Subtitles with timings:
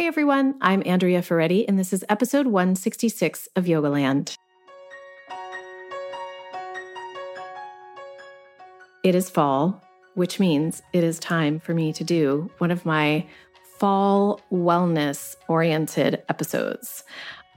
[0.00, 4.34] Hey everyone, I'm Andrea Ferretti, and this is episode 166 of Yogaland.
[9.04, 9.84] It is fall,
[10.14, 13.26] which means it is time for me to do one of my
[13.78, 17.04] fall wellness oriented episodes.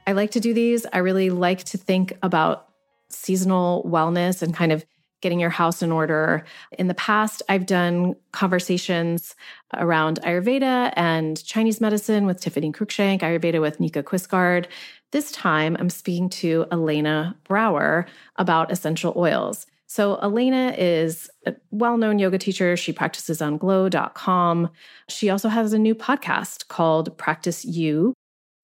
[0.06, 0.86] I like to do these.
[0.92, 2.68] I really like to think about
[3.08, 4.84] seasonal wellness and kind of
[5.24, 6.44] getting your house in order.
[6.78, 9.36] In the past, I've done conversations
[9.74, 14.68] around Ayurveda and Chinese medicine with Tiffany Cruikshank, Ayurveda with Nika Quisgard.
[15.12, 18.06] This time, I'm speaking to Elena Brower
[18.36, 19.66] about essential oils.
[19.88, 22.76] So, Elena is a well known yoga teacher.
[22.76, 24.70] She practices on glo.com.
[25.08, 28.14] She also has a new podcast called Practice You,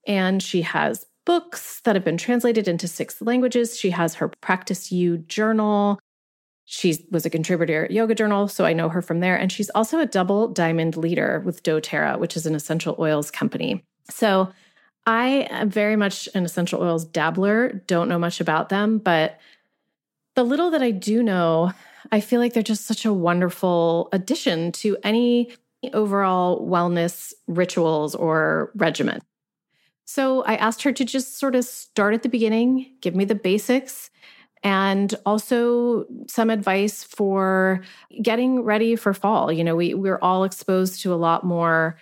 [0.07, 3.77] and she has books that have been translated into six languages.
[3.77, 5.99] She has her Practice You journal.
[6.71, 9.35] She was a contributor at Yoga Journal, so I know her from there.
[9.35, 13.83] And she's also a double diamond leader with doTERRA, which is an essential oils company.
[14.11, 14.51] So
[15.07, 19.39] I am very much an essential oils dabbler, don't know much about them, but
[20.35, 21.73] the little that I do know,
[22.11, 25.51] I feel like they're just such a wonderful addition to any
[25.91, 29.21] overall wellness rituals or regimen.
[30.05, 33.33] So I asked her to just sort of start at the beginning, give me the
[33.33, 34.11] basics,
[34.63, 37.81] and also some advice for
[38.21, 39.51] getting ready for fall.
[39.51, 41.97] You know, we we're all exposed to a lot more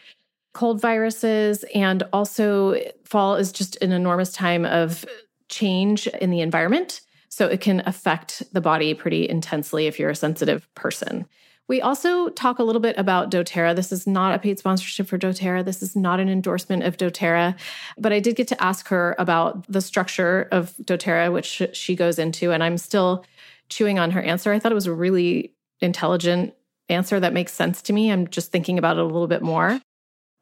[0.53, 5.05] cold viruses and also fall is just an enormous time of
[5.50, 7.02] change in the environment.
[7.30, 11.28] So it can affect the body pretty intensely if you're a sensitive person.
[11.67, 13.75] We also talk a little bit about doTERRA.
[13.75, 15.65] This is not a paid sponsorship for doTERRA.
[15.65, 17.57] This is not an endorsement of doTERRA.
[17.97, 22.19] But I did get to ask her about the structure of doTERRA, which she goes
[22.19, 23.25] into, and I'm still
[23.69, 24.53] chewing on her answer.
[24.53, 26.53] I thought it was a really intelligent
[26.88, 28.11] answer that makes sense to me.
[28.11, 29.81] I'm just thinking about it a little bit more.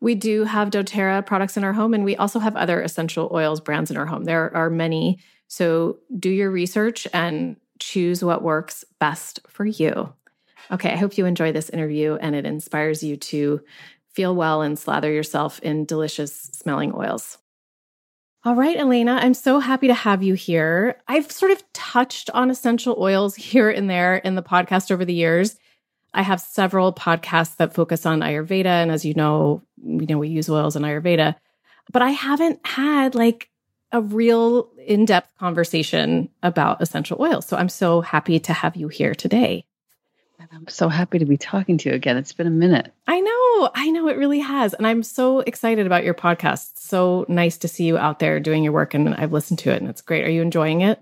[0.01, 3.61] We do have doTERRA products in our home, and we also have other essential oils
[3.61, 4.25] brands in our home.
[4.25, 5.17] There are many.
[5.47, 10.14] So do your research and choose what works best for you.
[10.71, 13.61] Okay, I hope you enjoy this interview and it inspires you to
[14.14, 17.37] feel well and slather yourself in delicious smelling oils.
[18.43, 21.02] All right, Elena, I'm so happy to have you here.
[21.08, 25.14] I've sort of touched on essential oils here and there in the podcast over the
[25.14, 25.58] years.
[26.14, 28.65] I have several podcasts that focus on Ayurveda.
[28.65, 31.36] And as you know, you know, we use oils in Ayurveda,
[31.92, 33.49] but I haven't had like
[33.92, 37.45] a real in depth conversation about essential oils.
[37.45, 39.65] So I'm so happy to have you here today.
[40.39, 42.17] And I'm so happy to be talking to you again.
[42.17, 42.93] It's been a minute.
[43.07, 43.69] I know.
[43.73, 44.73] I know it really has.
[44.73, 46.77] And I'm so excited about your podcast.
[46.77, 48.93] So nice to see you out there doing your work.
[48.93, 50.25] And I've listened to it and it's great.
[50.25, 50.99] Are you enjoying it?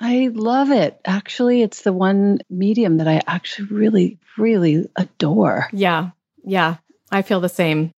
[0.00, 0.98] I love it.
[1.04, 5.68] Actually, it's the one medium that I actually really, really adore.
[5.72, 6.10] Yeah.
[6.44, 6.76] Yeah.
[7.10, 7.92] I feel the same.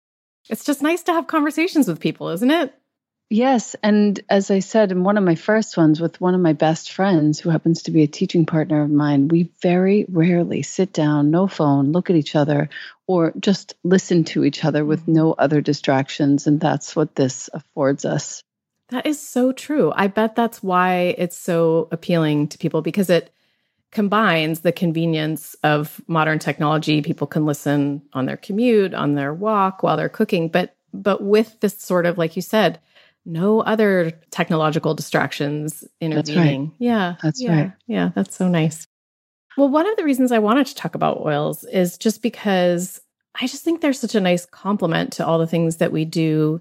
[0.48, 2.74] It's just nice to have conversations with people, isn't it?
[3.32, 3.74] Yes.
[3.82, 6.92] And as I said in one of my first ones with one of my best
[6.92, 11.30] friends, who happens to be a teaching partner of mine, we very rarely sit down,
[11.30, 12.68] no phone, look at each other,
[13.06, 15.14] or just listen to each other with mm-hmm.
[15.14, 16.46] no other distractions.
[16.46, 18.42] And that's what this affords us.
[18.90, 19.94] That is so true.
[19.96, 23.32] I bet that's why it's so appealing to people because it
[23.92, 27.00] combines the convenience of modern technology.
[27.00, 31.58] People can listen on their commute, on their walk, while they're cooking, but but with
[31.60, 32.78] this sort of like you said,
[33.24, 36.66] no other technological distractions intervening.
[36.66, 36.86] That's right.
[36.86, 37.14] Yeah.
[37.22, 37.72] That's yeah, right.
[37.86, 38.86] Yeah, that's so nice.
[39.56, 43.00] Well, one of the reasons I wanted to talk about oils is just because
[43.40, 46.60] I just think they're such a nice complement to all the things that we do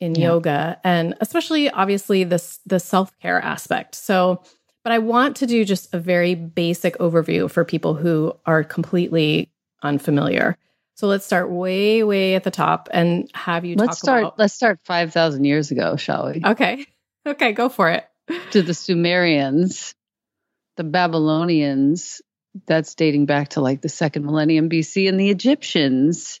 [0.00, 0.28] in yeah.
[0.28, 3.94] yoga and especially obviously this the self-care aspect.
[3.96, 4.42] So,
[4.84, 9.50] but I want to do just a very basic overview for people who are completely
[9.82, 10.56] unfamiliar.
[10.98, 14.22] So let's start way, way at the top and have you let's start.
[14.24, 14.38] About...
[14.40, 16.42] Let's start five thousand years ago, shall we?
[16.44, 16.86] Okay,
[17.26, 18.04] okay, go for it.
[18.50, 19.94] to the Sumerians,
[20.76, 22.20] the Babylonians.
[22.66, 26.40] That's dating back to like the second millennium BC, and the Egyptians,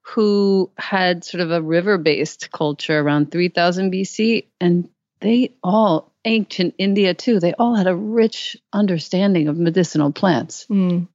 [0.00, 4.88] who had sort of a river-based culture around three thousand BC, and
[5.20, 7.38] they all ancient India too.
[7.38, 10.64] They all had a rich understanding of medicinal plants.
[10.70, 11.08] Mm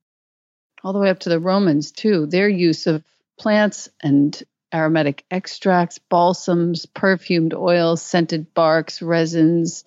[0.84, 2.26] all the way up to the Romans, too.
[2.26, 3.04] Their use of
[3.38, 4.42] plants and
[4.74, 9.84] aromatic extracts, balsams, perfumed oils, scented barks, resins,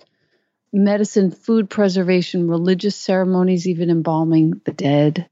[0.73, 5.29] medicine, food preservation, religious ceremonies, even embalming the dead.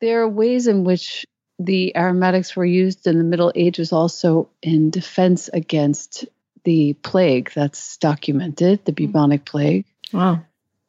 [0.00, 1.26] There are ways in which
[1.58, 6.26] the aromatics were used in the Middle Ages also in defense against
[6.64, 8.96] the plague that's documented, the mm.
[8.96, 9.84] bubonic plague.
[10.12, 10.42] Wow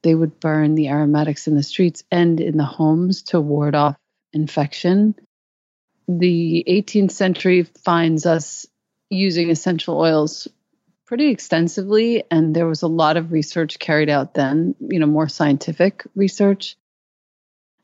[0.03, 3.97] they would burn the aromatics in the streets and in the homes to ward off
[4.33, 5.15] infection.
[6.07, 8.65] the 18th century finds us
[9.09, 10.47] using essential oils
[11.05, 15.27] pretty extensively and there was a lot of research carried out then you know more
[15.27, 16.77] scientific research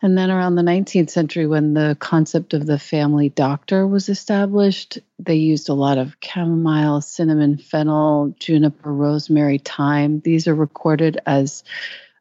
[0.04, 5.00] and then around the 19th century when the concept of the family doctor was established
[5.18, 11.64] they used a lot of chamomile cinnamon fennel juniper rosemary thyme these are recorded as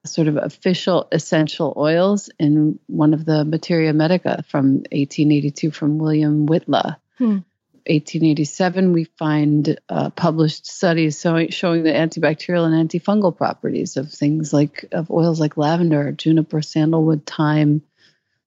[0.05, 6.47] sort of official essential oils in one of the materia medica from 1882 from william
[6.47, 7.39] whitla hmm.
[7.87, 14.55] 1887, we find uh, published studies showing, showing the antibacterial and antifungal properties of things
[14.55, 17.83] like of oils like lavender, juniper, sandalwood, thyme,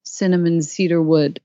[0.02, 1.40] cinnamon, cedarwood.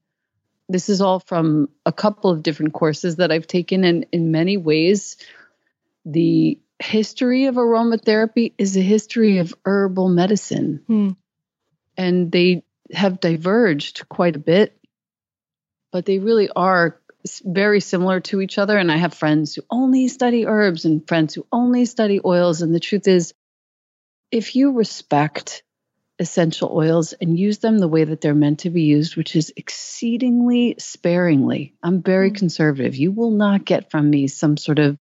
[0.68, 4.58] This is all from a couple of different courses that I've taken, and in many
[4.58, 5.18] ways,
[6.04, 11.10] the history of aromatherapy is a history of herbal medicine, hmm.
[11.98, 14.78] and they have diverged quite a bit,
[15.92, 17.00] but they really are
[17.46, 18.78] very similar to each other.
[18.78, 22.62] And I have friends who only study herbs and friends who only study oils.
[22.62, 23.34] And the truth is,
[24.30, 25.64] if you respect
[26.20, 29.54] essential oils and use them the way that they're meant to be used, which is
[29.56, 32.38] exceedingly sparingly, I'm very mm-hmm.
[32.38, 32.96] conservative.
[32.96, 34.98] You will not get from me some sort of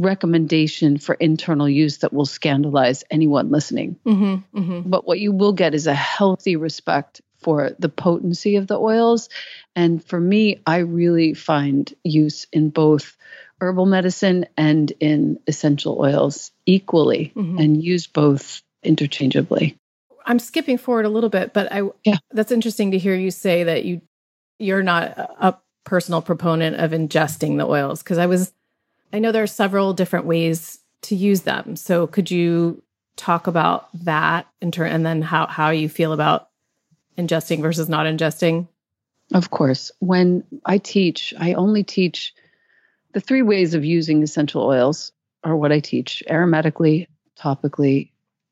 [0.00, 3.96] recommendation for internal use that will scandalize anyone listening.
[4.06, 4.90] Mm-hmm, mm-hmm.
[4.90, 9.28] But what you will get is a healthy respect for the potency of the oils.
[9.74, 13.16] And for me, I really find use in both
[13.60, 17.58] herbal medicine and in essential oils equally mm-hmm.
[17.58, 19.76] and use both interchangeably.
[20.24, 22.16] I'm skipping forward a little bit, but I yeah.
[22.30, 24.00] that's interesting to hear you say that you
[24.58, 28.52] you're not a personal proponent of ingesting the oils because I was
[29.12, 31.76] I know there are several different ways to use them.
[31.76, 32.82] So could you
[33.16, 36.48] talk about that in turn and then how how you feel about
[37.18, 38.68] ingesting versus not ingesting?
[39.32, 39.92] Of course.
[40.00, 42.34] When I teach, I only teach
[43.12, 45.12] the three ways of using essential oils
[45.44, 47.06] are what I teach aromatically,
[47.38, 48.10] topically,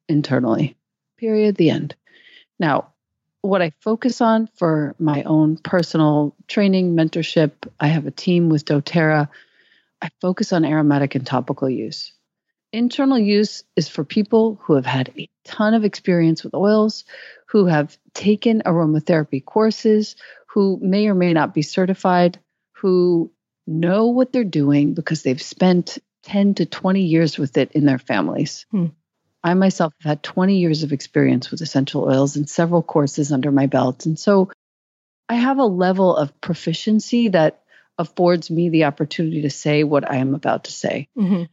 [0.08, 0.76] internally.
[1.16, 1.56] Period.
[1.56, 1.94] The end.
[2.58, 2.93] Now,
[3.40, 8.64] what I focus on for my own personal training, mentorship, I have a team with
[8.64, 9.28] doTERRA.
[10.03, 12.12] I focus on aromatic and topical use.
[12.73, 17.05] Internal use is for people who have had a ton of experience with oils,
[17.47, 20.17] who have taken aromatherapy courses,
[20.49, 22.39] who may or may not be certified,
[22.73, 23.33] who
[23.67, 27.99] know what they're doing because they've spent 10 to 20 years with it in their
[27.99, 28.67] families.
[28.71, 28.87] Hmm.
[29.43, 33.53] I myself have had 20 years of experience with essential oils and several courses under
[33.53, 34.05] my belt.
[34.05, 34.50] And so
[35.29, 37.62] I have a level of proficiency that
[37.99, 41.09] affords me the opportunity to say what I am about to say.
[41.17, 41.45] Mm-hmm.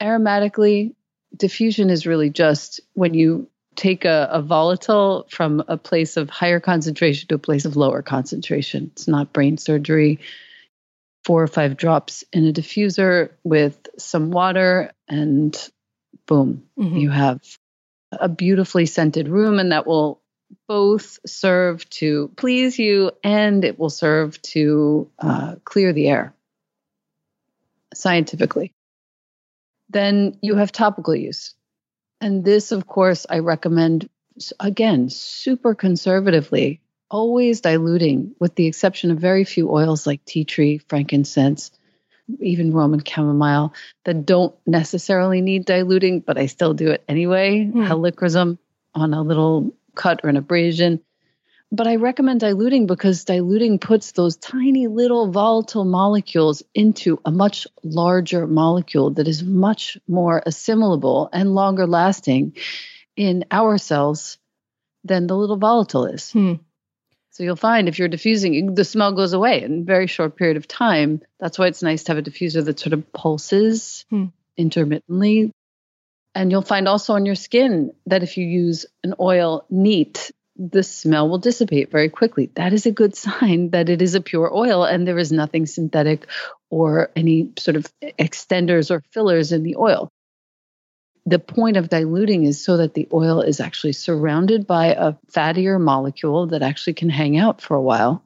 [0.00, 0.94] Aromatically,
[1.36, 6.60] diffusion is really just when you take a, a, volatile from a place of higher
[6.60, 8.90] concentration to a place of lower concentration.
[8.92, 10.20] It's not brain surgery.
[11.24, 15.56] Four or five drops in a diffuser with some water, and
[16.26, 16.96] boom, mm-hmm.
[16.98, 17.40] you have
[18.12, 20.20] a beautifully scented room, and that will
[20.68, 26.34] both serve to please you and it will serve to uh, clear the air
[27.94, 28.72] scientifically.
[29.90, 31.54] Then you have topical use.
[32.20, 34.08] And this, of course, I recommend
[34.58, 36.80] again, super conservatively,
[37.10, 41.70] always diluting, with the exception of very few oils like tea tree, frankincense,
[42.40, 43.74] even Roman chamomile
[44.04, 47.64] that don't necessarily need diluting, but I still do it anyway.
[47.64, 47.86] Mm.
[47.86, 48.58] Helichrysum
[48.94, 51.00] on a little cut or an abrasion.
[51.72, 57.66] But I recommend diluting because diluting puts those tiny little volatile molecules into a much
[57.82, 62.56] larger molecule that is much more assimilable and longer lasting
[63.16, 64.38] in our cells
[65.02, 66.30] than the little volatile is.
[66.30, 66.54] Hmm.
[67.30, 70.56] So you'll find if you're diffusing, the smell goes away in a very short period
[70.56, 71.20] of time.
[71.40, 74.26] That's why it's nice to have a diffuser that sort of pulses hmm.
[74.56, 75.50] intermittently.
[76.34, 80.82] And you'll find also on your skin that if you use an oil neat, the
[80.82, 82.50] smell will dissipate very quickly.
[82.54, 85.66] That is a good sign that it is a pure oil and there is nothing
[85.66, 86.26] synthetic
[86.70, 90.08] or any sort of extenders or fillers in the oil.
[91.26, 95.80] The point of diluting is so that the oil is actually surrounded by a fattier
[95.80, 98.22] molecule that actually can hang out for a while.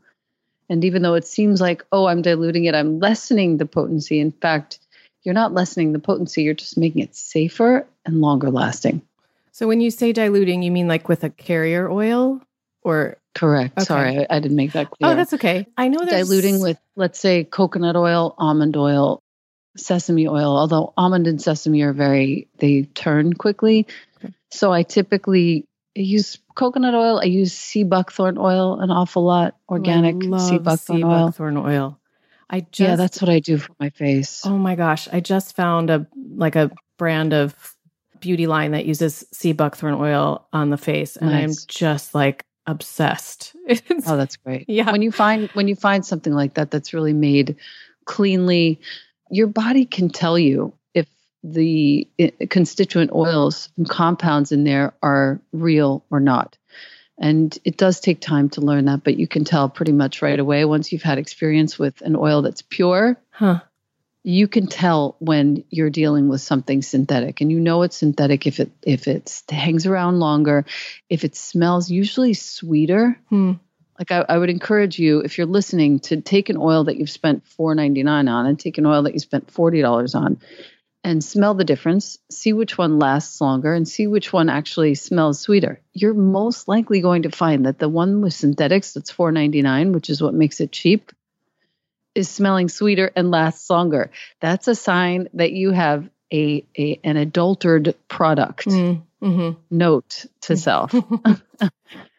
[0.68, 4.18] And even though it seems like, oh, I'm diluting it, I'm lessening the potency.
[4.18, 4.80] In fact,
[5.28, 9.02] you're not lessening the potency, you're just making it safer and longer lasting.
[9.52, 12.40] So when you say diluting, you mean like with a carrier oil
[12.80, 13.76] or correct.
[13.76, 13.84] Okay.
[13.84, 15.12] Sorry, I, I, didn't make that oh, clear.
[15.12, 15.66] Oh, that's okay.
[15.76, 19.22] I know there's diluting with let's say coconut oil, almond oil,
[19.76, 23.86] sesame oil, although almond and sesame are very they turn quickly.
[24.16, 24.32] Okay.
[24.50, 27.20] So I typically I use coconut oil.
[27.20, 29.56] I use sea buckthorn oil an awful lot.
[29.68, 31.26] Organic oh, I love sea buckthorn sea oil.
[31.26, 31.97] buckthorn oil.
[32.50, 34.42] I just yeah, that's what I do for my face.
[34.44, 37.76] Oh my gosh, I just found a like a brand of
[38.20, 43.54] beauty line that uses sea buckthorn oil on the face and I'm just like obsessed.
[44.06, 44.64] Oh, that's great.
[44.68, 44.90] Yeah.
[44.90, 47.56] When you find when you find something like that that's really made
[48.06, 48.80] cleanly,
[49.30, 51.06] your body can tell you if
[51.44, 56.56] the eh, constituent oils and compounds in there are real or not.
[57.20, 60.38] And it does take time to learn that, but you can tell pretty much right
[60.38, 63.16] away once you've had experience with an oil that's pure.
[63.30, 63.60] huh.
[64.24, 68.60] You can tell when you're dealing with something synthetic, and you know it's synthetic if
[68.60, 70.66] it if it hangs around longer,
[71.08, 73.52] if it smells usually sweeter Hmm.
[73.98, 77.10] like I, I would encourage you if you're listening to take an oil that you've
[77.10, 80.38] spent $4.99 on and take an oil that you spent $40 on
[81.04, 82.18] and smell the difference.
[82.30, 85.80] See which one lasts longer and see which one actually smells sweeter.
[85.92, 90.22] You're most likely going to find that the one with synthetics that's $4.99 which is
[90.22, 91.12] what makes it cheap
[92.14, 94.10] is smelling sweeter and lasts longer.
[94.40, 98.66] That's a sign that you have a, a an adulterated product.
[98.66, 99.56] Mm, mhm.
[99.70, 100.92] note to self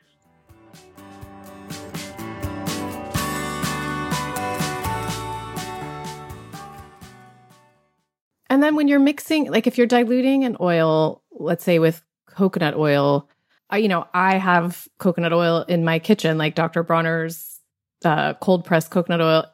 [8.50, 12.76] And then when you're mixing, like if you're diluting an oil, let's say with coconut
[12.76, 13.30] oil,
[13.74, 16.84] you know, I have coconut oil in my kitchen, like Dr.
[16.84, 17.60] Bronner's
[18.04, 19.46] uh, cold pressed coconut oil.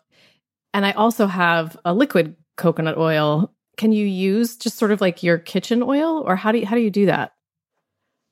[0.74, 3.54] And I also have a liquid coconut oil.
[3.78, 6.76] Can you use just sort of like your kitchen oil or how do you, how
[6.76, 7.36] do you do that?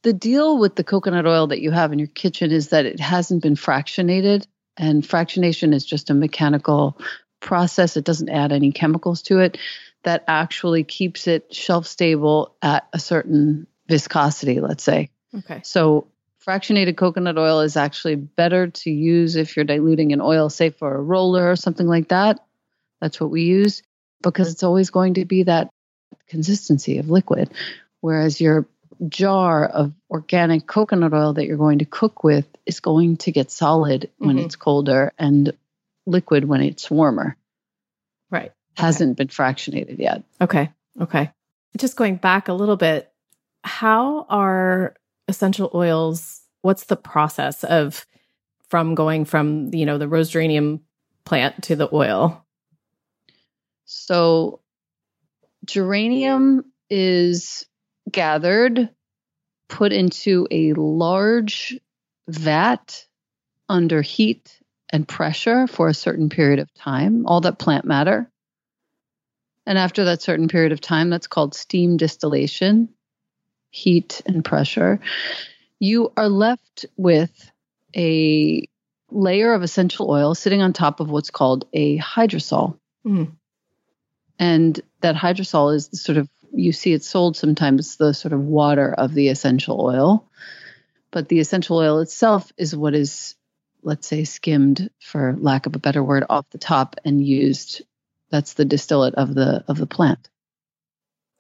[0.04, 3.00] the deal with the coconut oil that you have in your kitchen is that it
[3.00, 4.46] hasn't been fractionated
[4.78, 7.00] and fractionation is just a mechanical
[7.40, 9.58] process it doesn't add any chemicals to it
[10.04, 15.62] that actually keeps it shelf stable at a certain viscosity let's say Okay.
[15.64, 16.08] so
[16.46, 20.96] fractionated coconut oil is actually better to use if you're diluting an oil say for
[20.96, 22.40] a roller or something like that
[23.02, 23.82] that's what we use
[24.22, 25.70] because it's always going to be that
[26.28, 27.50] consistency of liquid
[28.02, 28.68] whereas your
[29.10, 33.52] jar of organic coconut oil that you're going to cook with is going to get
[33.52, 34.46] solid when Mhm.
[34.46, 35.52] it's colder and
[36.06, 37.36] liquid when it's warmer.
[38.30, 38.52] Right.
[38.76, 40.24] Hasn't been fractionated yet.
[40.42, 40.72] Okay.
[41.00, 41.32] Okay.
[41.78, 43.12] Just going back a little bit,
[43.64, 44.96] how are
[45.28, 46.42] essential oils?
[46.62, 48.06] What's the process of
[48.70, 50.82] from going from, you know, the rose geranium
[51.26, 52.46] plant to the oil?
[53.86, 54.62] So
[55.66, 57.66] geranium is
[58.12, 58.90] gathered,
[59.68, 61.80] put into a large
[62.28, 63.06] vat
[63.70, 64.60] under heat
[64.92, 68.30] and pressure for a certain period of time, all that plant matter.
[69.66, 72.90] And after that certain period of time, that's called steam distillation,
[73.70, 75.00] heat and pressure.
[75.80, 77.52] You are left with
[77.96, 78.68] a
[79.10, 82.78] layer of essential oil sitting on top of what's called a hydrosol.
[83.06, 83.34] Mm.
[84.40, 88.42] And that hydrosol is the sort of, you see it sold sometimes, the sort of
[88.42, 90.28] water of the essential oil.
[91.12, 93.36] But the essential oil itself is what is,
[93.84, 97.84] let's say, skimmed, for lack of a better word, off the top and used.
[98.34, 100.28] That's the distillate of the of the plant.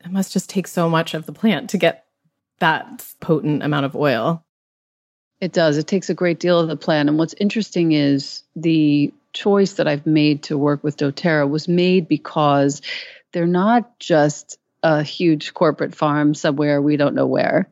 [0.05, 2.05] It must just take so much of the plant to get
[2.59, 4.45] that potent amount of oil.
[5.41, 5.79] It does.
[5.79, 7.09] It takes a great deal of the plant.
[7.09, 12.07] And what's interesting is the choice that I've made to work with doTERRA was made
[12.07, 12.83] because
[13.31, 17.71] they're not just a huge corporate farm somewhere we don't know where.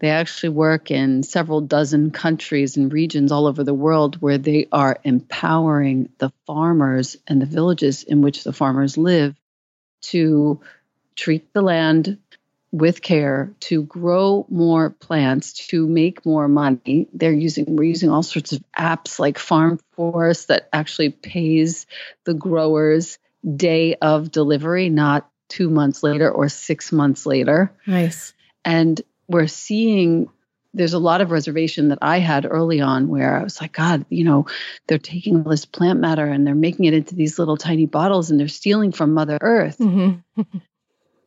[0.00, 4.66] They actually work in several dozen countries and regions all over the world where they
[4.70, 9.34] are empowering the farmers and the villages in which the farmers live
[10.02, 10.60] to
[11.16, 12.18] treat the land
[12.70, 18.22] with care to grow more plants to make more money they're using we're using all
[18.22, 21.86] sorts of apps like farm force that actually pays
[22.24, 23.18] the growers
[23.56, 28.34] day of delivery not 2 months later or 6 months later Nice.
[28.66, 30.28] and we're seeing
[30.74, 34.04] there's a lot of reservation that I had early on where I was like, God,
[34.10, 34.46] you know,
[34.86, 38.30] they're taking all this plant matter and they're making it into these little tiny bottles
[38.30, 39.76] and they're stealing from Mother Earth.
[39.76, 40.12] hmm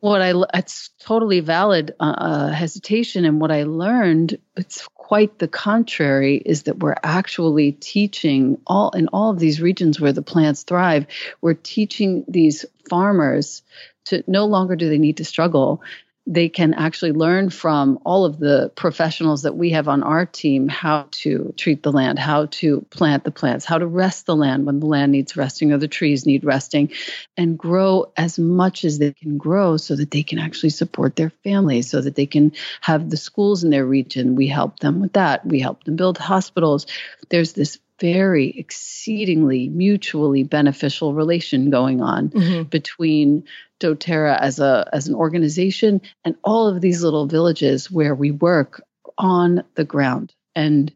[0.00, 5.46] What I it's totally valid uh, uh, hesitation, and what I learned it's quite the
[5.46, 10.64] contrary is that we're actually teaching all in all of these regions where the plants
[10.64, 11.06] thrive.
[11.40, 13.62] We're teaching these farmers
[14.06, 15.82] to no longer do they need to struggle
[16.26, 20.68] they can actually learn from all of the professionals that we have on our team
[20.68, 24.64] how to treat the land, how to plant the plants, how to rest the land
[24.64, 26.92] when the land needs resting or the trees need resting,
[27.36, 31.30] and grow as much as they can grow so that they can actually support their
[31.42, 34.36] families, so that they can have the schools in their region.
[34.36, 35.44] We help them with that.
[35.44, 36.86] We help them build hospitals.
[37.30, 42.64] There's this very exceedingly mutually beneficial relation going on mm-hmm.
[42.64, 43.44] between
[43.78, 48.82] doterra as a as an organization and all of these little villages where we work
[49.16, 50.92] on the ground and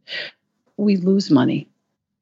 [0.76, 1.68] we lose money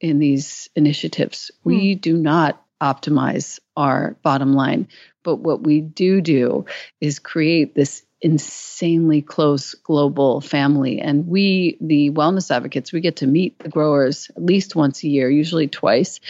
[0.00, 1.60] in these initiatives mm.
[1.64, 4.86] we do not optimize our bottom line
[5.22, 6.66] but what we do do
[7.00, 10.98] is create this insanely close global family.
[10.98, 15.08] And we, the wellness advocates, we get to meet the growers at least once a
[15.08, 16.20] year, usually twice.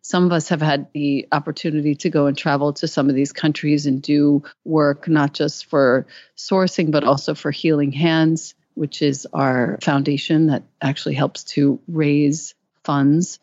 [0.00, 3.32] Some of us have had the opportunity to go and travel to some of these
[3.32, 6.06] countries and do work, not just for
[6.38, 12.54] sourcing, but also for Healing Hands, which is our foundation that actually helps to raise
[12.82, 13.40] funds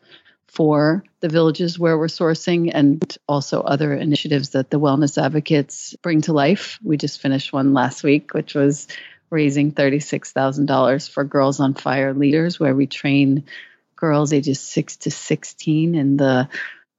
[0.50, 6.22] for the villages where we're sourcing and also other initiatives that the wellness advocates bring
[6.22, 6.80] to life.
[6.84, 8.88] We just finished one last week, which was
[9.30, 13.46] raising $36,000 for Girls on Fire leaders, where we train
[13.96, 16.50] girls ages 6 to 16 in the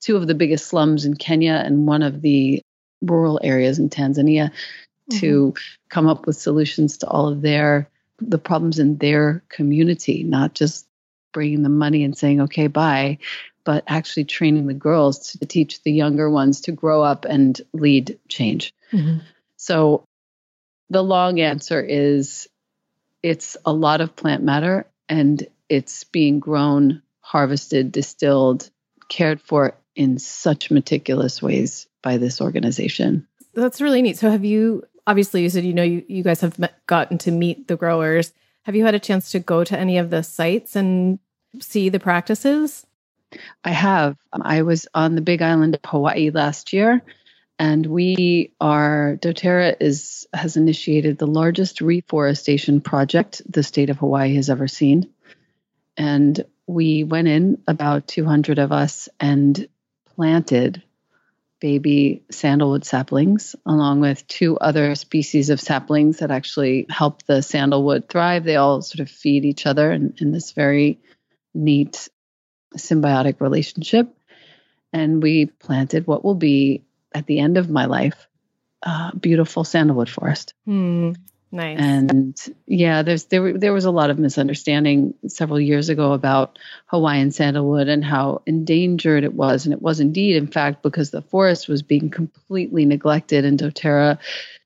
[0.01, 2.63] two of the biggest slums in Kenya and one of the
[3.03, 5.19] rural areas in Tanzania mm-hmm.
[5.19, 5.55] to
[5.89, 7.89] come up with solutions to all of their
[8.21, 10.87] the problems in their community, not just
[11.33, 13.19] bringing the money and saying, okay, bye,
[13.65, 18.19] but actually training the girls to teach the younger ones to grow up and lead
[18.29, 18.75] change.
[18.93, 19.19] Mm-hmm.
[19.57, 20.05] So
[20.89, 22.49] the long answer is
[23.23, 28.71] it's a lot of plant matter and it's being grown, harvested, distilled,
[29.09, 33.27] cared for in such meticulous ways by this organization.
[33.55, 34.19] That's really neat.
[34.19, 37.31] So have you obviously you said you know you, you guys have met, gotten to
[37.31, 38.33] meet the growers
[38.65, 41.19] have you had a chance to go to any of the sites and
[41.61, 42.87] see the practices?
[43.65, 44.17] I have.
[44.33, 47.01] I was on the Big Island of Hawaii last year,
[47.59, 54.35] and we are DoTerra is has initiated the largest reforestation project the state of Hawaii
[54.35, 55.11] has ever seen,
[55.97, 59.69] and we went in about 200 of us and
[60.17, 60.83] planted
[61.61, 68.09] baby sandalwood saplings, along with two other species of saplings that actually help the sandalwood
[68.09, 68.45] thrive.
[68.45, 70.99] They all sort of feed each other in, in this very
[71.55, 72.09] neat
[72.77, 74.09] symbiotic relationship.
[74.93, 78.27] And we planted what will be, at the end of my life,
[78.83, 80.55] a beautiful sandalwood forest.
[80.67, 81.17] Mm.
[81.53, 81.79] Nice.
[81.81, 87.33] And yeah, there's there there was a lot of misunderstanding several years ago about Hawaiian
[87.33, 91.69] sandalwood and how endangered it was, and it was indeed, in fact, because the forest
[91.69, 94.19] was being completely neglected, and DoTerra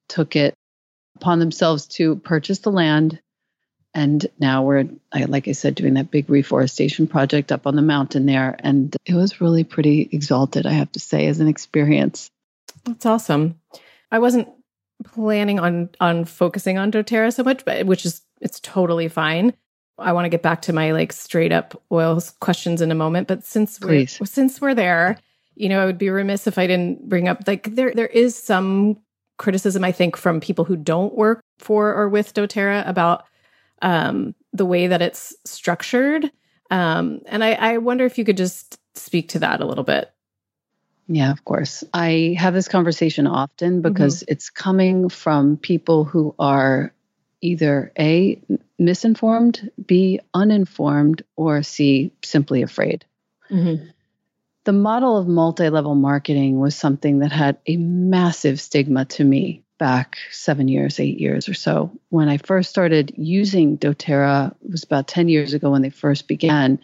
[0.08, 0.54] took it
[1.16, 3.18] upon themselves to purchase the land.
[3.96, 8.26] And now we're, like I said, doing that big reforestation project up on the mountain
[8.26, 12.28] there, and it was really pretty exalted, I have to say, as an experience.
[12.84, 13.60] That's awesome.
[14.10, 14.48] I wasn't
[15.02, 19.54] planning on on focusing on doterra so much but which is it's totally fine.
[19.98, 23.28] I want to get back to my like straight up oils questions in a moment
[23.28, 25.18] but since we're since we're there
[25.54, 28.37] you know i would be remiss if i didn't bring up like there there is
[28.37, 28.98] some
[29.38, 33.24] criticism i think from people who don't work for or with doterra about
[33.83, 36.30] um the way that it's structured.
[36.70, 40.13] Um and i i wonder if you could just speak to that a little bit
[41.06, 41.84] yeah, of course.
[41.92, 44.32] I have this conversation often because mm-hmm.
[44.32, 46.92] it's coming from people who are
[47.40, 48.40] either A,
[48.78, 53.04] misinformed, B, uninformed, or C, simply afraid.
[53.50, 53.84] Mm-hmm.
[54.64, 59.62] The model of multi level marketing was something that had a massive stigma to me
[59.78, 61.92] back seven years, eight years or so.
[62.08, 66.26] When I first started using doTERRA, it was about 10 years ago when they first
[66.26, 66.78] began.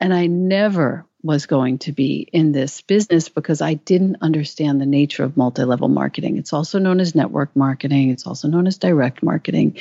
[0.00, 4.86] And I never was going to be in this business because I didn't understand the
[4.86, 6.36] nature of multi level marketing.
[6.36, 9.76] It's also known as network marketing, it's also known as direct marketing.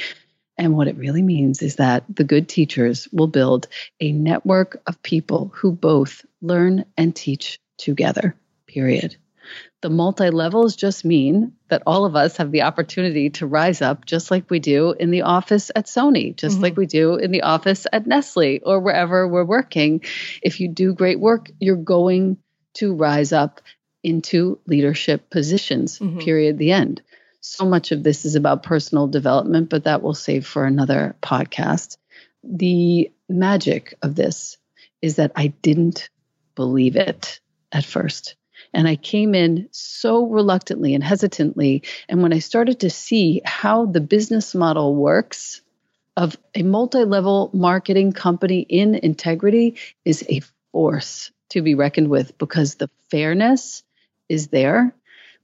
[0.58, 3.68] And what it really means is that the good teachers will build
[4.00, 9.16] a network of people who both learn and teach together, period.
[9.82, 14.06] The multi levels just mean that all of us have the opportunity to rise up
[14.06, 16.64] just like we do in the office at Sony, just mm-hmm.
[16.64, 20.02] like we do in the office at Nestle or wherever we're working.
[20.42, 22.38] If you do great work, you're going
[22.76, 23.62] to rise up
[24.04, 26.20] into leadership positions, mm-hmm.
[26.20, 27.04] period, the end.
[27.42, 31.98] So much of this is about personal development, but that will save for another podcast.
[32.44, 34.58] The magic of this
[35.02, 36.10] is that I didn't
[36.56, 37.40] believe it
[37.72, 38.36] at first.
[38.78, 41.82] And I came in so reluctantly and hesitantly.
[42.08, 45.62] And when I started to see how the business model works
[46.16, 52.38] of a multi level marketing company in integrity is a force to be reckoned with
[52.38, 53.82] because the fairness
[54.30, 54.94] is there.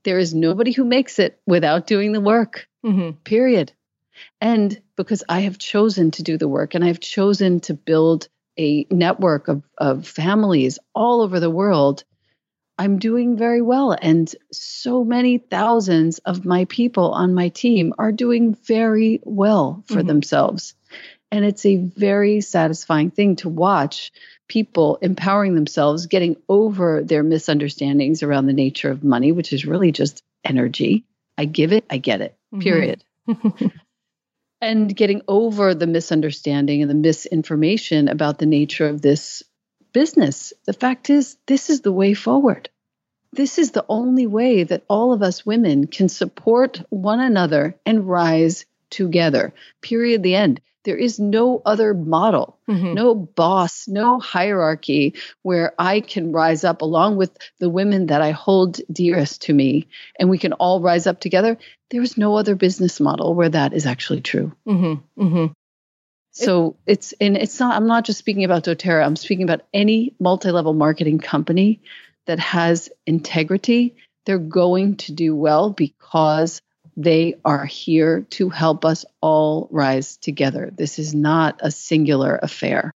[0.03, 3.17] There is nobody who makes it without doing the work, mm-hmm.
[3.23, 3.71] period.
[4.41, 8.27] And because I have chosen to do the work and I've chosen to build
[8.59, 12.03] a network of, of families all over the world,
[12.77, 13.95] I'm doing very well.
[13.99, 19.95] And so many thousands of my people on my team are doing very well for
[19.95, 20.07] mm-hmm.
[20.07, 20.73] themselves.
[21.31, 24.11] And it's a very satisfying thing to watch
[24.47, 29.91] people empowering themselves, getting over their misunderstandings around the nature of money, which is really
[29.91, 31.05] just energy.
[31.37, 32.61] I give it, I get it, mm-hmm.
[32.61, 33.03] period.
[34.63, 39.43] And getting over the misunderstanding and the misinformation about the nature of this
[39.93, 40.53] business.
[40.65, 42.69] The fact is, this is the way forward.
[43.31, 48.07] This is the only way that all of us women can support one another and
[48.07, 49.53] rise together.
[49.81, 50.21] Period.
[50.21, 50.61] The end.
[50.83, 52.93] There is no other model, mm-hmm.
[52.93, 58.31] no boss, no hierarchy where I can rise up along with the women that I
[58.31, 59.87] hold dearest to me
[60.19, 61.57] and we can all rise up together.
[61.89, 64.51] There is no other business model where that is actually true.
[64.67, 65.23] Mm-hmm.
[65.23, 65.45] Mm-hmm.
[66.33, 70.15] So it's and it's not I'm not just speaking about doTERRA, I'm speaking about any
[70.19, 71.79] multi-level marketing company
[72.25, 73.95] that has integrity.
[74.25, 76.61] They're going to do well because
[76.97, 80.71] they are here to help us all rise together.
[80.75, 82.91] This is not a singular affair.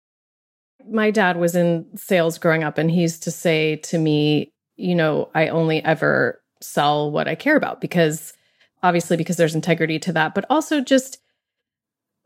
[0.89, 4.95] My dad was in sales growing up, and he used to say to me, You
[4.95, 8.33] know, I only ever sell what I care about because
[8.83, 11.19] obviously, because there's integrity to that, but also just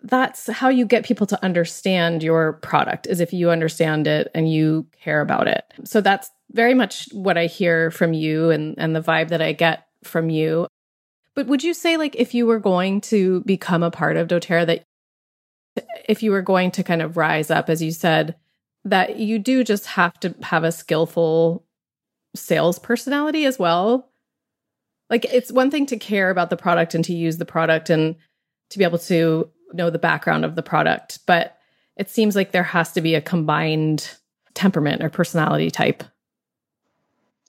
[0.02, 4.50] that's how you get people to understand your product is if you understand it and
[4.50, 5.64] you care about it.
[5.84, 9.52] So that's very much what I hear from you and, and the vibe that I
[9.52, 10.66] get from you.
[11.34, 14.66] But would you say, like, if you were going to become a part of doTERRA,
[14.66, 14.84] that
[16.08, 18.36] if you were going to kind of rise up, as you said,
[18.84, 21.64] that you do just have to have a skillful
[22.34, 24.10] sales personality as well?
[25.08, 28.16] Like, it's one thing to care about the product and to use the product and
[28.70, 31.56] to be able to know the background of the product, but
[31.96, 34.08] it seems like there has to be a combined
[34.54, 36.02] temperament or personality type.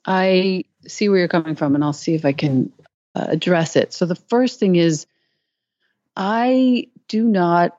[0.06, 2.72] I see where you're coming from, and I'll see if I can
[3.16, 3.94] uh, address it.
[3.94, 5.06] So the first thing is
[6.16, 7.78] I do not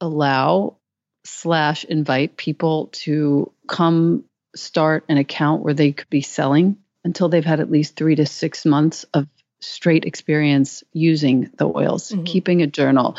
[0.00, 0.76] allow
[1.24, 4.24] slash invite people to come
[4.54, 8.26] start an account where they could be selling until they've had at least three to
[8.26, 9.26] six months of
[9.60, 12.24] straight experience using the oils, mm-hmm.
[12.24, 13.16] keeping a journal,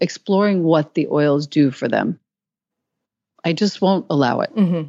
[0.00, 2.18] exploring what the oils do for them.
[3.44, 4.54] I just won't allow it.
[4.54, 4.88] Mm-hmm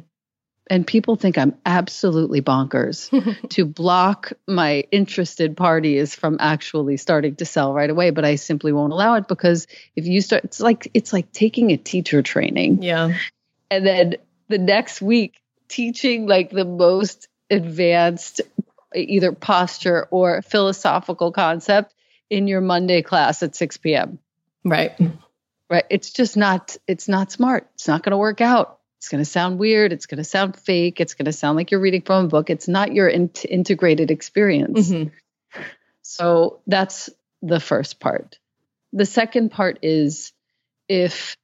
[0.70, 3.10] and people think I'm absolutely bonkers
[3.50, 8.72] to block my interested parties from actually starting to sell right away, but I simply
[8.72, 12.82] won't allow it because if you start it's like it's like taking a teacher training.
[12.82, 13.18] Yeah.
[13.70, 14.16] And then
[14.48, 18.40] the next week teaching like the most advanced
[18.94, 21.94] either posture or philosophical concept
[22.30, 24.18] in your Monday class at 6 p.m.
[24.64, 24.92] Right.
[25.68, 25.84] Right.
[25.90, 27.68] It's just not it's not smart.
[27.74, 28.78] It's not going to work out.
[28.98, 29.92] It's going to sound weird.
[29.92, 31.00] It's going to sound fake.
[31.00, 32.50] It's going to sound like you're reading from a book.
[32.50, 34.90] It's not your in- integrated experience.
[34.90, 35.62] Mm-hmm.
[36.02, 37.10] So that's
[37.42, 38.38] the first part.
[38.92, 40.32] The second part is
[40.88, 41.36] if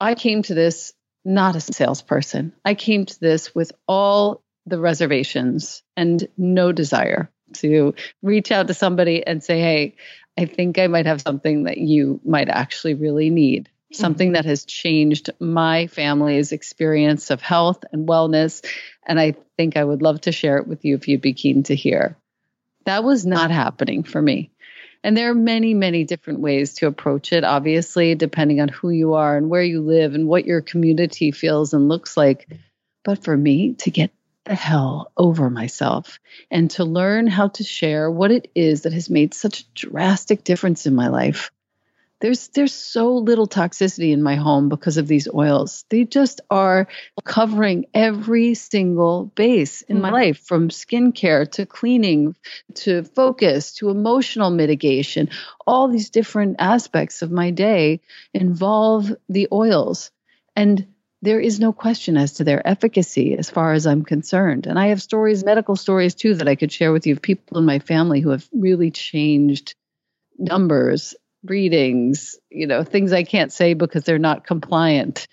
[0.00, 0.92] I came to this
[1.24, 7.30] not as a salesperson, I came to this with all the reservations and no desire
[7.54, 9.96] to reach out to somebody and say, hey,
[10.38, 14.34] I think I might have something that you might actually really need something mm-hmm.
[14.34, 18.64] that has changed my family's experience of health and wellness.
[19.06, 21.62] And I think I would love to share it with you if you'd be keen
[21.64, 22.16] to hear.
[22.84, 24.50] That was not happening for me.
[25.04, 29.14] And there are many, many different ways to approach it, obviously, depending on who you
[29.14, 32.48] are and where you live and what your community feels and looks like.
[33.04, 34.12] But for me, to get
[34.44, 36.18] the hell over myself
[36.50, 40.44] and to learn how to share what it is that has made such a drastic
[40.44, 41.50] difference in my life
[42.22, 45.84] there's there's so little toxicity in my home because of these oils.
[45.88, 46.86] They just are
[47.24, 50.02] covering every single base in mm-hmm.
[50.02, 52.36] my life from skincare to cleaning
[52.74, 55.30] to focus to emotional mitigation.
[55.66, 58.00] All these different aspects of my day
[58.32, 60.12] involve the oils.
[60.54, 60.91] And
[61.22, 64.66] there is no question as to their efficacy as far as I'm concerned.
[64.66, 67.58] And I have stories, medical stories too, that I could share with you of people
[67.58, 69.76] in my family who have really changed
[70.36, 75.28] numbers readings, you know, things I can't say because they're not compliant.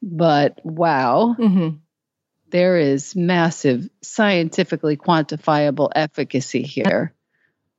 [0.00, 1.76] But wow, mm-hmm.
[2.50, 7.12] there is massive, scientifically quantifiable efficacy here.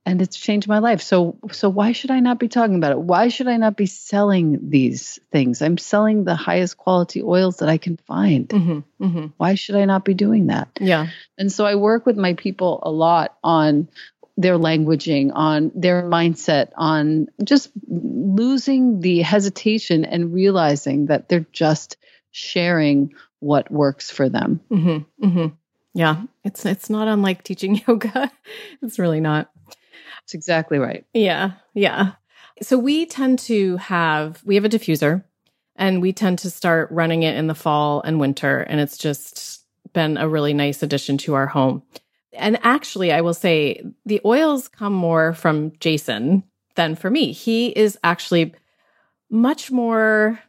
[0.07, 1.01] And it's changed my life.
[1.01, 2.99] So so why should I not be talking about it?
[2.99, 5.61] Why should I not be selling these things?
[5.61, 8.47] I'm selling the highest quality oils that I can find.
[8.47, 9.25] Mm-hmm, mm-hmm.
[9.35, 10.69] Why should I not be doing that?
[10.79, 11.07] Yeah.
[11.37, 13.89] And so I work with my people a lot on
[14.37, 21.97] their languaging, on their mindset, on just losing the hesitation and realizing that they're just
[22.31, 24.61] sharing what works for them.
[24.71, 25.55] Mm-hmm, mm-hmm.
[25.93, 28.31] Yeah, it's it's not unlike teaching yoga.
[28.81, 29.49] it's really not.
[30.27, 31.05] That's exactly right.
[31.13, 32.11] Yeah, yeah.
[32.61, 35.23] So we tend to have we have a diffuser,
[35.77, 39.63] and we tend to start running it in the fall and winter, and it's just
[39.93, 41.81] been a really nice addition to our home.
[42.33, 46.43] And actually, I will say the oils come more from Jason
[46.75, 47.31] than for me.
[47.31, 48.53] He is actually
[49.29, 50.39] much more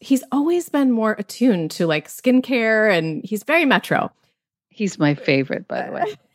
[0.00, 4.12] he's always been more attuned to like skincare and he's very metro.
[4.68, 6.04] He's my favorite, by the way.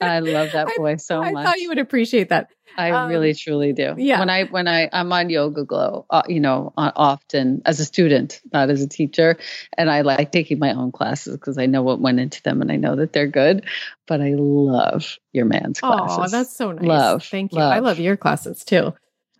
[0.00, 1.42] I love that boy so I, much.
[1.42, 2.50] I thought you would appreciate that.
[2.78, 3.94] I um, really truly do.
[3.96, 4.18] Yeah.
[4.18, 8.40] When I when I I'm on YogaGlo, uh, you know, uh, often as a student,
[8.52, 9.38] not as a teacher,
[9.76, 12.70] and I like taking my own classes because I know what went into them and
[12.70, 13.64] I know that they're good.
[14.06, 16.18] But I love your man's classes.
[16.18, 16.86] Oh, that's so nice.
[16.86, 17.24] Love.
[17.24, 17.58] Thank you.
[17.58, 17.72] Love.
[17.72, 18.92] I love your classes too.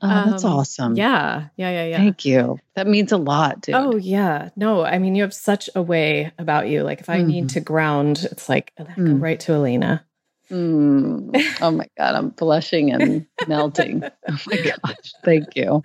[0.02, 0.96] Oh, that's um, awesome.
[0.96, 1.48] Yeah.
[1.56, 1.70] Yeah.
[1.70, 1.84] Yeah.
[1.86, 1.96] Yeah.
[1.96, 2.58] Thank you.
[2.74, 3.74] That means a lot, dude.
[3.74, 4.50] Oh, yeah.
[4.56, 6.82] No, I mean, you have such a way about you.
[6.82, 7.26] Like, if I mm.
[7.26, 8.94] need to ground, it's like, mm.
[8.94, 10.04] go right to Elena.
[10.50, 11.60] Mm.
[11.60, 12.14] Oh my God.
[12.14, 14.02] I'm blushing and melting.
[14.28, 15.12] Oh my gosh.
[15.24, 15.82] Thank you.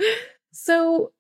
[0.51, 1.11] So,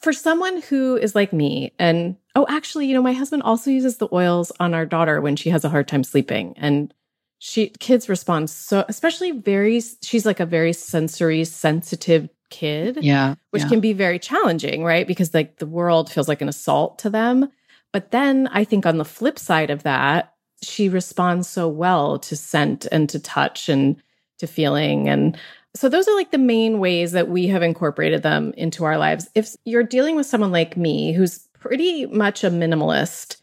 [0.00, 3.96] for someone who is like me, and oh, actually, you know, my husband also uses
[3.96, 6.54] the oils on our daughter when she has a hard time sleeping.
[6.56, 6.92] And
[7.38, 13.62] she kids respond so especially very she's like a very sensory sensitive kid yeah which
[13.62, 13.68] yeah.
[13.68, 15.06] can be very challenging right?
[15.06, 17.50] Because like the world feels like an assault to them.
[17.92, 22.36] But then i think on the flip side of that she responds so well to
[22.36, 23.96] scent and to touch and
[24.38, 25.08] to feeling.
[25.08, 25.36] And
[25.74, 29.28] so those are like the main ways that we have incorporated them into our lives.
[29.34, 33.36] If you're dealing with someone like me who's pretty much a minimalist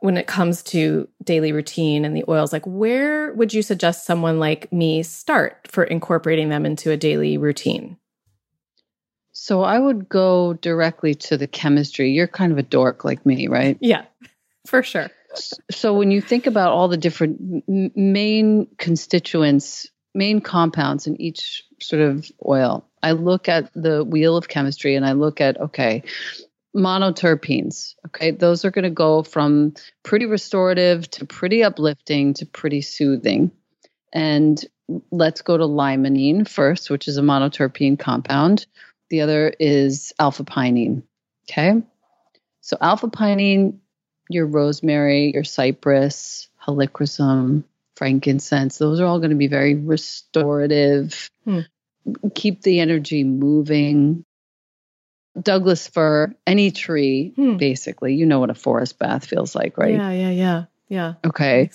[0.00, 4.38] when it comes to daily routine and the oils like where would you suggest someone
[4.38, 7.96] like me start for incorporating them into a daily routine?
[9.32, 12.10] So i would go directly to the chemistry.
[12.10, 13.76] You're kind of a dork like me right?
[13.80, 14.04] Yeah
[14.66, 15.10] for sure.
[15.70, 22.02] So when you think about all the different main constituents main compounds in each sort
[22.02, 26.02] of oil i look at the wheel of chemistry and i look at okay
[26.78, 27.94] monoterpenes.
[28.06, 33.50] Okay, those are going to go from pretty restorative to pretty uplifting to pretty soothing.
[34.12, 34.62] And
[35.10, 38.66] let's go to limonene first, which is a monoterpene compound.
[39.10, 41.02] The other is alpha pinene.
[41.50, 41.82] Okay,
[42.60, 43.78] so alpha pinene,
[44.28, 47.64] your rosemary, your cypress, helichrysum,
[47.96, 51.30] frankincense, those are all going to be very restorative.
[51.44, 51.60] Hmm.
[52.34, 54.24] Keep the energy moving,
[55.42, 57.56] Douglas fir, any tree, hmm.
[57.56, 58.14] basically.
[58.14, 59.94] You know what a forest bath feels like, right?
[59.94, 60.64] Yeah, yeah, yeah.
[60.88, 61.14] Yeah.
[61.24, 61.70] Okay.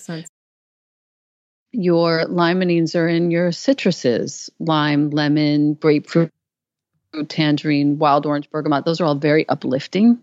[1.71, 6.31] Your limonenes are in your citruses lime, lemon, grapefruit,
[7.27, 8.85] tangerine, wild orange, bergamot.
[8.85, 10.19] Those are all very uplifting.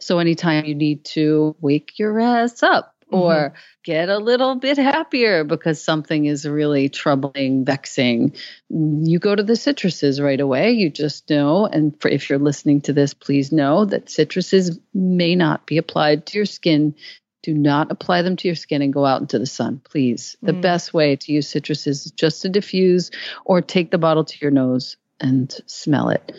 [0.00, 3.56] So anytime you need to wake your ass up, or mm-hmm.
[3.84, 8.34] get a little bit happier because something is really troubling, vexing,
[8.70, 10.72] you go to the citruses right away.
[10.72, 11.66] You just know.
[11.66, 16.26] And for, if you're listening to this, please know that citruses may not be applied
[16.26, 16.94] to your skin.
[17.42, 20.36] Do not apply them to your skin and go out into the sun, please.
[20.42, 20.46] Mm.
[20.46, 23.10] The best way to use citruses is just to diffuse
[23.44, 26.32] or take the bottle to your nose and smell it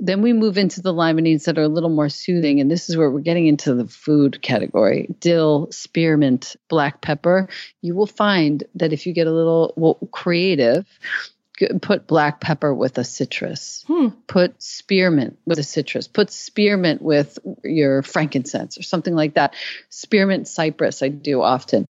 [0.00, 2.58] then we move into the limonenes that are a little more soothing.
[2.58, 7.48] And this is where we're getting into the food category dill, spearmint, black pepper.
[7.82, 10.86] You will find that if you get a little well, creative,
[11.82, 14.08] put black pepper with a citrus, hmm.
[14.26, 19.54] put spearmint with a citrus, put spearmint with your frankincense or something like that.
[19.90, 21.86] Spearmint cypress, I do often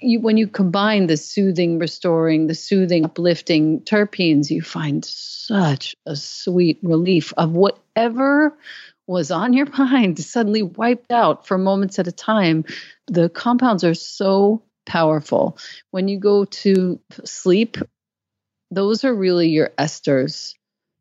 [0.00, 6.16] you, when you combine the soothing, restoring, the soothing, uplifting terpenes, you find such a
[6.16, 8.56] sweet relief of whatever
[9.06, 12.64] was on your mind suddenly wiped out for moments at a time.
[13.06, 15.58] The compounds are so powerful.
[15.90, 17.76] When you go to sleep,
[18.70, 20.54] those are really your esters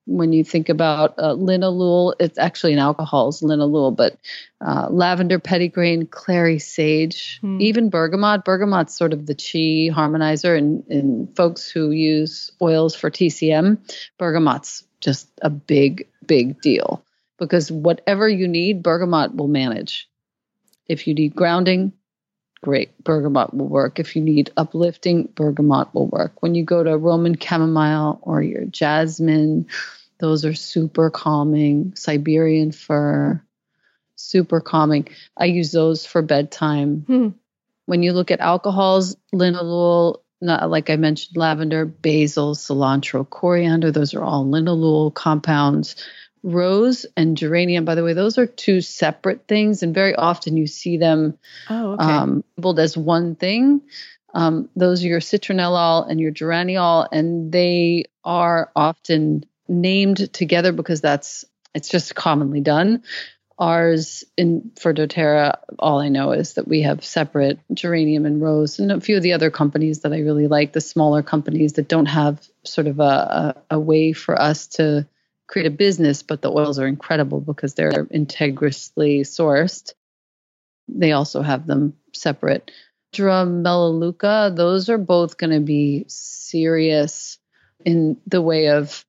[0.05, 4.17] when you think about uh, linalool, it's actually an alcohol, is linalool, but
[4.61, 7.59] uh, lavender, petitgrain, clary sage, hmm.
[7.59, 8.45] even bergamot.
[8.45, 13.77] Bergamot's sort of the chi harmonizer, and, and folks who use oils for TCM,
[14.17, 17.03] bergamot's just a big, big deal
[17.37, 20.09] because whatever you need, bergamot will manage.
[20.87, 21.93] If you need grounding,
[22.65, 23.99] great, bergamot will work.
[23.99, 26.41] If you need uplifting, bergamot will work.
[26.41, 29.67] When you go to Roman chamomile or your jasmine,
[30.19, 31.93] those are super calming.
[31.95, 33.39] Siberian fir,
[34.15, 35.07] super calming.
[35.37, 37.03] I use those for bedtime.
[37.05, 37.29] Hmm.
[37.85, 44.15] When you look at alcohols, linalool, not like I mentioned, lavender, basil, cilantro, coriander, those
[44.15, 45.95] are all linalool compounds.
[46.45, 50.67] Rose and geranium, by the way, those are two separate things, and very often you
[50.67, 51.39] see them
[51.71, 52.03] Oh, okay.
[52.03, 53.81] um, labeled as one thing.
[54.31, 61.01] Um, those are your citronellol and your geraniol, and they are often named together because
[61.01, 63.01] that's it's just commonly done.
[63.57, 68.77] Ours in for DoTerra, all I know is that we have separate geranium and rose,
[68.77, 71.87] and a few of the other companies that I really like, the smaller companies that
[71.87, 75.07] don't have sort of a, a, a way for us to
[75.47, 79.93] create a business, but the oils are incredible because they're integrally sourced.
[80.87, 82.71] They also have them separate.
[83.13, 87.37] Drum Melaleuca, those are both going to be serious
[87.83, 89.05] in the way of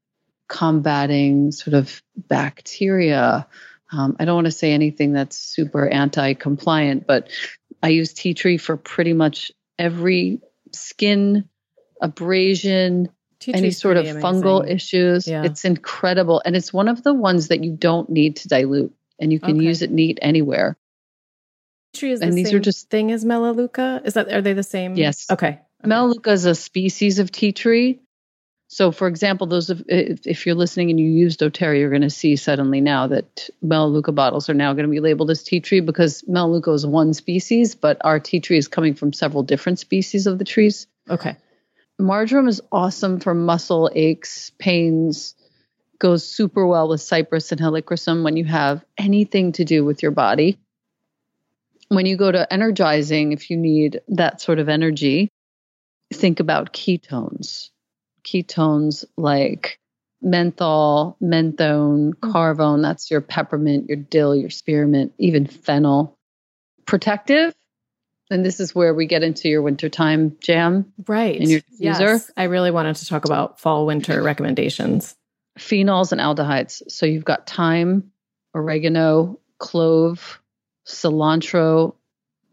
[0.48, 3.46] combating sort of bacteria.
[3.90, 7.30] Um, I don't want to say anything that's super anti compliant, but
[7.82, 10.40] I use tea tree for pretty much every
[10.72, 11.48] skin
[12.00, 15.28] abrasion, Tea any sort of pretty fungal issues.
[15.28, 15.44] Yeah.
[15.44, 16.40] It's incredible.
[16.44, 19.56] And it's one of the ones that you don't need to dilute and you can
[19.56, 19.64] Okay.
[19.66, 20.76] use it neat anywhere.
[21.92, 24.02] Tea tree is and the these are just- thing as Melaleuca.
[24.04, 24.96] Is that are they the same?
[24.96, 25.26] Yes.
[25.30, 25.46] Okay.
[25.48, 25.60] okay.
[25.84, 28.00] Melaleuca is a species of tea tree.
[28.68, 32.02] So, for example, those of if, if you're listening and you use doTERRA, you're going
[32.02, 35.60] to see suddenly now that Melaleuca bottles are now going to be labeled as tea
[35.60, 39.78] tree because Melaleuca is one species, but our tea tree is coming from several different
[39.78, 40.88] species of the trees.
[41.08, 41.36] Okay.
[42.00, 45.34] Marjoram is awesome for muscle aches, pains,
[45.98, 50.12] goes super well with cypress and helichrysum when you have anything to do with your
[50.12, 50.58] body.
[51.88, 55.30] When you go to energizing, if you need that sort of energy,
[56.12, 57.70] think about ketones.
[58.24, 59.78] Ketones like
[60.20, 62.32] menthol, menthone, Mm.
[62.32, 66.18] carvone, that's your peppermint, your dill, your spearmint, even fennel.
[66.84, 67.54] Protective,
[68.30, 71.40] and this is where we get into your wintertime jam Right.
[71.40, 72.00] In your diffuser?
[72.00, 72.30] Yes.
[72.36, 75.14] I really wanted to talk about fall winter recommendations.
[75.58, 76.82] phenols and aldehydes.
[76.90, 78.10] So you've got thyme,
[78.54, 80.40] oregano, clove,
[80.86, 81.94] cilantro,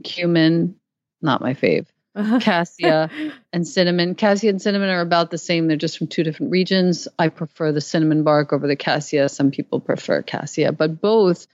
[0.04, 0.76] cumin,
[1.22, 2.40] not my fave, uh-huh.
[2.40, 3.10] cassia,
[3.54, 4.16] and cinnamon.
[4.16, 5.68] Cassia and cinnamon are about the same.
[5.68, 7.08] They're just from two different regions.
[7.20, 9.30] I prefer the cinnamon bark over the cassia.
[9.30, 11.48] Some people prefer cassia, but both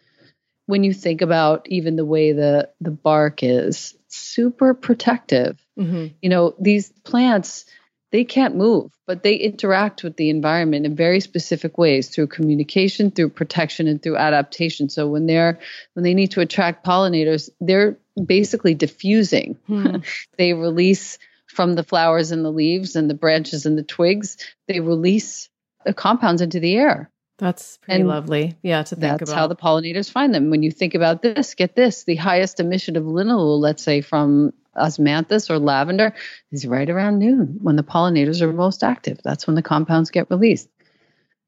[0.69, 5.57] when you think about even the way the the bark is super protective.
[5.79, 6.13] Mhm.
[6.21, 7.65] you know these plants
[8.11, 13.09] they can't move but they interact with the environment in very specific ways through communication
[13.09, 14.89] through protection and through adaptation.
[14.89, 15.57] So when they're
[15.93, 19.57] when they need to attract pollinators they're basically diffusing.
[19.65, 19.97] Hmm.
[20.37, 24.37] they release from the flowers and the leaves and the branches and the twigs.
[24.67, 25.49] They release
[25.83, 28.57] the compounds into the air That's pretty And lovely.
[28.61, 29.19] Yeah, to think that's about.
[29.19, 30.49] That's how the pollinators find them.
[30.49, 34.53] When you think about this, get this the highest emission of linalool, let's say from
[34.75, 36.13] osmanthus or lavender,
[36.51, 39.19] is right around noon when the pollinators are most active.
[39.23, 40.69] That's when the compounds get released.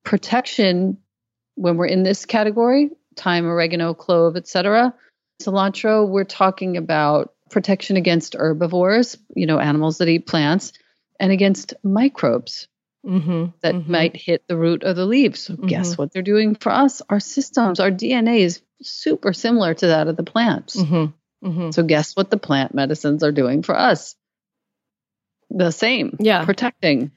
[0.04, 0.98] Protection,
[1.56, 4.94] when we're in this category, thyme, oregano, clove, etc.
[5.44, 10.72] Cilantro, we're talking about protection against herbivores, you know, animals that eat plants,
[11.20, 12.68] and against microbes
[13.06, 13.88] Mhm, that mhm.
[13.88, 15.42] might hit the root or the leaves.
[15.42, 17.02] So guess what they're doing for us?
[17.10, 20.76] Our systems, our DNA is super similar to that of the plants.
[20.78, 21.74] Mhm, mhm.
[21.74, 24.16] So guess what the plant medicines are doing for us?
[25.50, 26.16] The same.
[26.20, 26.46] Yeah.
[26.46, 27.12] Protecting.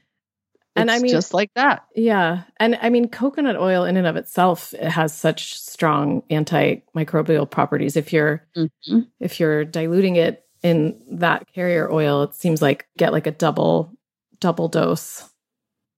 [0.77, 1.85] And I mean- just like that.
[1.94, 2.42] Yeah.
[2.59, 7.97] And I mean, coconut oil in and of itself it has such strong antimicrobial properties.
[7.97, 9.07] If you're Mhm.
[9.20, 13.92] if you're diluting it in that carrier oil, it seems like get like a double
[14.40, 15.31] double dose.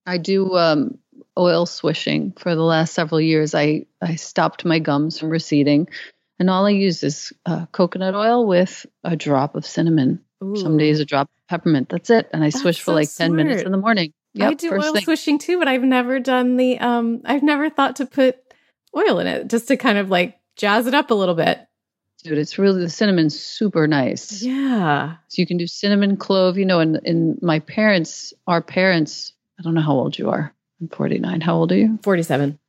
[0.07, 0.97] I do um,
[1.37, 3.53] oil swishing for the last several years.
[3.53, 5.89] I, I stopped my gums from receding,
[6.39, 10.23] and all I use is uh, coconut oil with a drop of cinnamon.
[10.55, 11.89] Some days a drop of peppermint.
[11.89, 12.29] That's it.
[12.31, 14.13] And I That's swish for so like 10 minutes in the morning.
[14.39, 15.03] I do oil thing.
[15.03, 18.37] swishing too, but I've never done the um I've never thought to put
[18.95, 21.59] oil in it just to kind of like jazz it up a little bit.
[22.23, 24.43] Dude, it's really the cinnamon's super nice.
[24.43, 25.15] Yeah.
[25.27, 29.63] So you can do cinnamon, clove, you know, and in my parents, our parents, I
[29.63, 30.53] don't know how old you are.
[30.81, 31.41] I'm 49.
[31.41, 31.99] How old are you?
[32.03, 32.59] 47.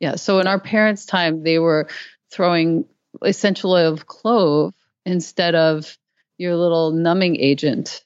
[0.00, 0.16] Yeah.
[0.16, 1.88] So in our parents' time, they were
[2.32, 2.84] throwing
[3.22, 4.74] essential oil of clove
[5.06, 5.96] instead of
[6.36, 8.04] your little numbing agent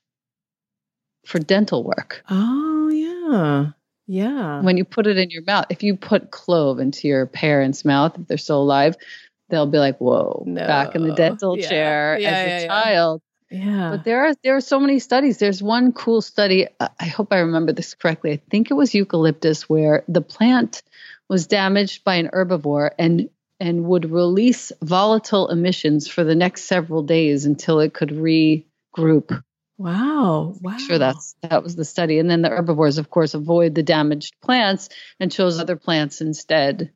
[1.24, 2.22] for dental work.
[2.28, 3.70] Oh yeah.
[4.06, 4.62] Yeah.
[4.62, 8.18] When you put it in your mouth, if you put clove into your parents' mouth,
[8.18, 8.96] if they're still alive,
[9.50, 10.66] they'll be like, "Whoa, No.
[10.66, 11.68] back in the dental Yeah.
[11.68, 13.90] chair Yeah, as yeah, a child." Yeah.
[13.92, 15.38] But there are there are so many studies.
[15.38, 16.68] There's one cool study.
[16.80, 18.32] I hope I remember this correctly.
[18.32, 20.82] I think it was eucalyptus, where the plant
[21.28, 23.30] was damaged by an herbivore and
[23.60, 29.42] and would release volatile emissions for the next several days until it could regroup.
[29.78, 30.54] wow.
[30.60, 30.76] Wow.
[30.76, 32.18] Sure, that's that was the study.
[32.18, 34.88] And then the herbivores, of course, avoid the damaged plants
[35.20, 36.92] and chose other plants instead.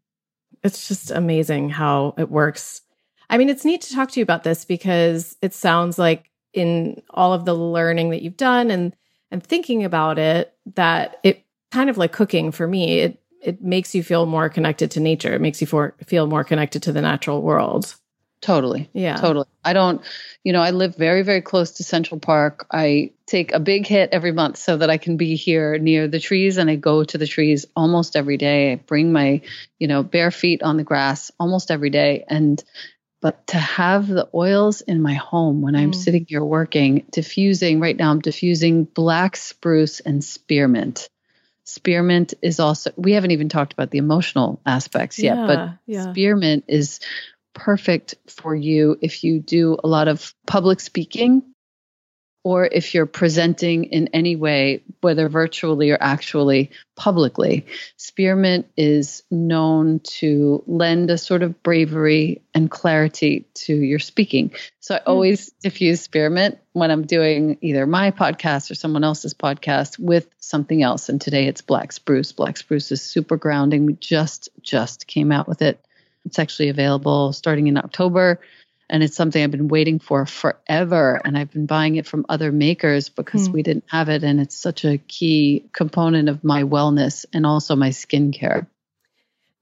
[0.63, 2.83] it's just amazing how it works.
[3.31, 7.03] I mean, it's neat to talk to you about this because it sounds like in
[7.11, 8.95] all of the learning that you've done and
[9.31, 13.95] and thinking about it that it kind of like cooking for me, it it makes
[13.95, 15.35] you feel more connected to nature.
[15.35, 17.97] It makes you for, feel more connected to the natural world.
[18.41, 18.89] Totally.
[18.93, 19.17] Yeah.
[19.17, 19.47] Totally.
[19.65, 20.01] I don't,
[20.45, 22.67] you know, I live very, very close to Central Park.
[22.73, 26.21] I take a big hit every month so that I can be here near the
[26.21, 28.73] trees and I go to the trees almost every day.
[28.73, 29.41] I bring my,
[29.79, 32.25] you know, bare feet on the grass almost every day.
[32.29, 32.63] And,
[33.23, 35.95] but to have the oils in my home when I'm Mm.
[35.95, 41.09] sitting here working, diffusing, right now I'm diffusing black spruce and spearmint.
[41.65, 46.11] Spearmint is also, we haven't even talked about the emotional aspects yet, but Yeah, yeah.
[46.11, 47.01] spearmint is
[47.55, 51.52] perfect for you if you do a lot of public speaking
[52.45, 57.67] or if you're presenting in any way, whether virtually or actually publicly.
[57.97, 64.53] Spearmint is known to lend a sort of bravery and clarity to your speaking.
[64.81, 65.11] So I hmm.
[65.11, 70.83] always diffuse spearmint when I'm doing either my podcast or someone else's podcast with something
[70.83, 71.09] else.
[71.09, 72.33] And today it's black spruce.
[72.33, 73.87] Black spruce is super grounding.
[73.87, 75.85] We just just came out with it.
[76.25, 78.41] It's actually available starting in October.
[78.93, 81.21] And it's something I've been waiting for forever.
[81.25, 83.53] And I've been buying it from other makers because Hmm.
[83.55, 84.23] we didn't have it.
[84.23, 88.67] And it's such a key component of my wellness and also my skincare.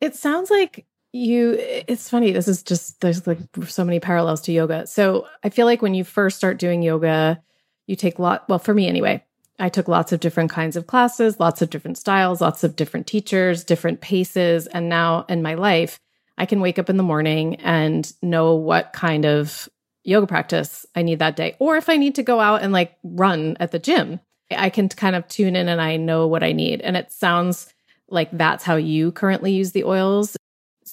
[0.01, 4.53] It sounds like you it's funny this is just there's like so many parallels to
[4.53, 7.43] yoga so i feel like when you first start doing yoga
[7.89, 9.21] you take a lot well for me anyway
[9.59, 13.09] i took lots of different kinds of classes lots of different styles lots of different
[13.09, 15.99] teachers different paces and now in my life
[16.41, 19.69] i can wake up in the morning and know what kind of
[20.03, 21.55] yoga practice i need that day.
[21.59, 24.19] Or if i need to go out and like run at the gym
[24.51, 26.81] i can kind of tune in and i know what i need.
[26.81, 27.73] And it sounds
[28.09, 30.37] like that's how you currently use the oils.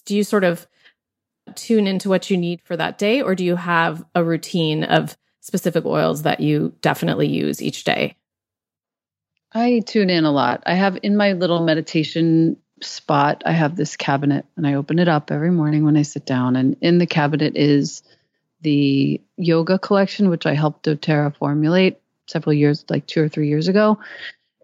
[0.05, 0.67] Do you sort of
[1.55, 5.17] tune into what you need for that day or do you have a routine of
[5.39, 8.17] specific oils that you definitely use each day?
[9.53, 10.61] I tune in a lot.
[10.65, 15.07] I have in my little meditation spot, I have this cabinet and I open it
[15.07, 16.55] up every morning when I sit down.
[16.55, 18.03] And in the cabinet is
[18.61, 23.67] the yoga collection, which I helped doTERRA formulate several years, like two or three years
[23.67, 23.99] ago.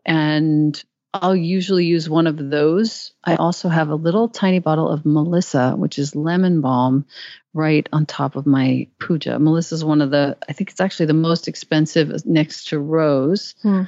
[0.06, 0.82] And
[1.14, 3.14] I'll usually use one of those.
[3.24, 7.06] I also have a little tiny bottle of Melissa, which is lemon balm,
[7.54, 9.38] right on top of my puja.
[9.38, 13.54] Melissa is one of the, I think it's actually the most expensive next to rose.
[13.62, 13.84] Hmm.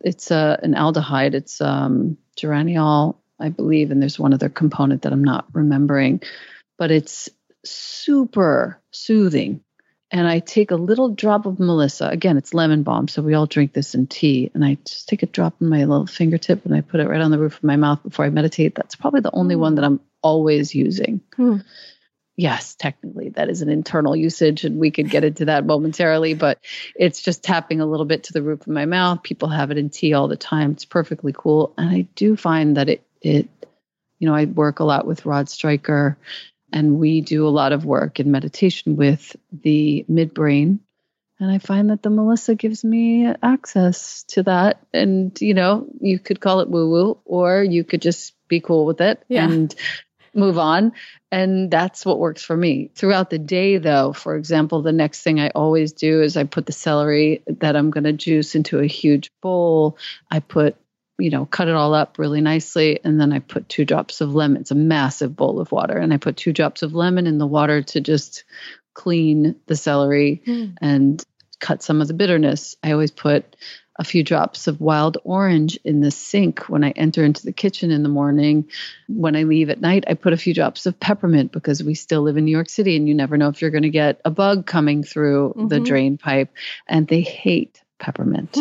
[0.00, 1.34] It's uh, an aldehyde.
[1.34, 6.22] It's um, geraniol, I believe, and there's one other component that I'm not remembering,
[6.78, 7.28] but it's
[7.64, 9.62] super soothing.
[10.10, 12.08] And I take a little drop of Melissa.
[12.08, 14.50] Again, it's lemon balm, so we all drink this in tea.
[14.54, 17.20] And I just take a drop in my little fingertip and I put it right
[17.20, 18.76] on the roof of my mouth before I meditate.
[18.76, 21.22] That's probably the only one that I'm always using.
[21.34, 21.58] Hmm.
[22.36, 26.58] Yes, technically, that is an internal usage, and we could get into that momentarily, but
[26.94, 29.22] it's just tapping a little bit to the roof of my mouth.
[29.22, 30.72] People have it in tea all the time.
[30.72, 31.72] It's perfectly cool.
[31.78, 33.48] And I do find that it, it,
[34.18, 36.16] you know, I work a lot with Rod Stryker
[36.72, 40.80] and we do a lot of work in meditation with the midbrain.
[41.38, 44.80] And I find that the Melissa gives me access to that.
[44.94, 48.86] And, you know, you could call it woo woo, or you could just be cool
[48.86, 49.48] with it Yeah.
[49.48, 49.74] and
[50.32, 50.92] move on.
[51.30, 52.90] And that's what works for me.
[52.94, 56.64] Throughout the day, though, for example, the next thing I always do is I put
[56.66, 59.98] the celery that I'm going to juice into a huge bowl.
[60.30, 60.76] I put
[61.18, 63.00] you know, cut it all up really nicely.
[63.04, 64.60] And then I put two drops of lemon.
[64.60, 65.96] It's a massive bowl of water.
[65.96, 68.44] And I put two drops of lemon in the water to just
[68.94, 70.42] clean the celery
[70.80, 71.24] and
[71.60, 72.76] cut some of the bitterness.
[72.82, 73.56] I always put
[73.98, 77.90] a few drops of wild orange in the sink when I enter into the kitchen
[77.90, 78.68] in the morning.
[79.08, 82.20] When I leave at night, I put a few drops of peppermint because we still
[82.20, 84.30] live in New York City and you never know if you're going to get a
[84.30, 85.84] bug coming through the Mhm.
[85.86, 86.50] drain pipe.
[86.86, 88.58] And they hate peppermint.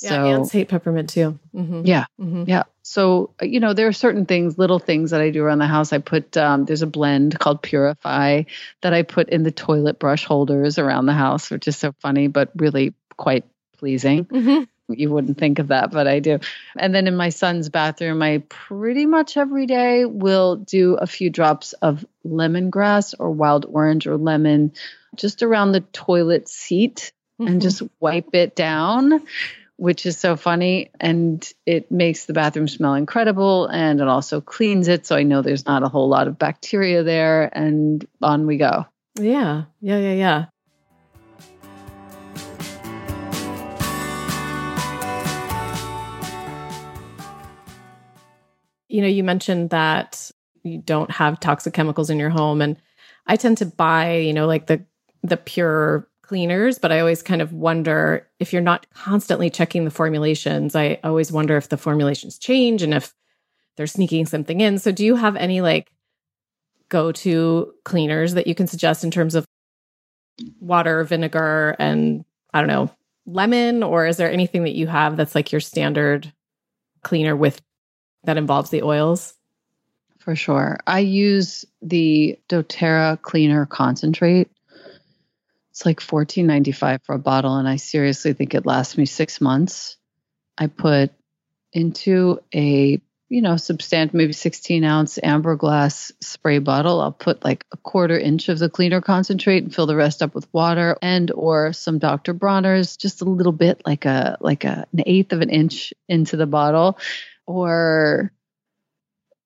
[0.00, 1.82] So, yeah ants hate peppermint too Mhm.
[1.84, 2.04] yeah.
[2.20, 2.46] Mhm.
[2.46, 2.62] Yeah.
[2.82, 5.66] So, uh, you know, there are certain things, little things that I do around the
[5.66, 5.92] house.
[5.92, 8.44] I put, um, there's a blend called Purify
[8.82, 12.28] that I put in the toilet brush holders around the house, which is so funny,
[12.28, 13.44] but really quite
[13.76, 14.24] pleasing.
[14.26, 14.68] Mhm.
[14.90, 16.38] you wouldn't think of that, but I do.
[16.78, 21.28] And then in my son's bathroom, I pretty much every day will do a few
[21.28, 24.72] drops of lemongrass or wild orange or lemon
[25.14, 27.52] just around the toilet seat mm-hmm.
[27.52, 29.20] and just wipe it down,
[29.78, 30.90] which is so funny.
[31.00, 35.06] And it makes the bathroom smell incredible and it also cleans it.
[35.06, 37.48] So I know there's not a whole lot of bacteria there.
[37.56, 38.86] And on we go.
[39.18, 39.64] Yeah.
[39.80, 39.98] Yeah.
[39.98, 40.12] Yeah.
[40.12, 40.44] Yeah.
[48.88, 50.30] you know, you mentioned that
[50.62, 52.76] you don't have toxic chemicals in your home and
[53.26, 54.84] I tend to buy, you know, like the
[55.22, 59.90] the pure cleaners, but I always kind of wonder if you're not constantly checking the
[59.90, 60.76] formulations.
[60.76, 63.14] I always wonder if the formulations change and if
[63.76, 64.78] they're sneaking something in.
[64.78, 65.90] So do you have any like
[66.90, 69.46] go-to cleaners that you can suggest in terms of
[70.60, 72.90] water, vinegar and I don't know,
[73.26, 76.30] lemon or is there anything that you have that's like your standard
[77.02, 77.60] cleaner with
[78.24, 79.34] that involves the oils?
[80.18, 80.78] For sure.
[80.86, 84.50] I use the doTERRA cleaner concentrate.
[85.78, 89.96] It's like $14.95 for a bottle, and I seriously think it lasts me six months.
[90.58, 91.12] I put
[91.72, 97.00] into a you know, substantial, maybe 16 ounce amber glass spray bottle.
[97.00, 100.34] I'll put like a quarter inch of the cleaner concentrate and fill the rest up
[100.34, 102.34] with water and or some Dr.
[102.34, 106.36] Bronner's, just a little bit like a like a, an eighth of an inch into
[106.36, 106.98] the bottle
[107.46, 108.32] or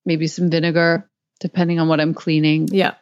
[0.07, 1.11] maybe some vinegar,
[1.41, 2.69] depending on what I'm cleaning.
[2.69, 2.95] Yeah.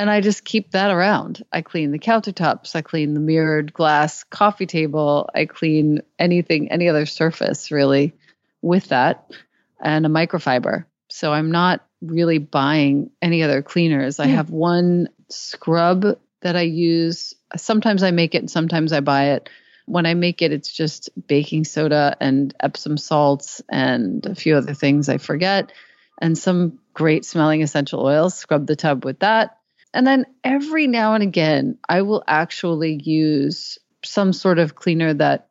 [0.00, 1.44] And I just keep that around.
[1.52, 6.88] I clean the countertops, I clean the mirrored glass coffee table, I clean anything, any
[6.88, 8.14] other surface really
[8.62, 9.30] with that
[9.78, 10.86] and a microfiber.
[11.08, 14.18] So I'm not really buying any other cleaners.
[14.18, 14.36] I hmm.
[14.36, 17.34] have one scrub that I use.
[17.58, 19.50] Sometimes I make it and sometimes I buy it
[19.84, 24.72] when I make it, it's just baking soda and Epsom salts and a few other
[24.72, 25.72] things I forget,
[26.16, 28.34] and some great smelling essential oils.
[28.34, 29.59] Scrub the tub with that.
[29.92, 35.48] And then every now and again, I will actually use some sort of cleaner that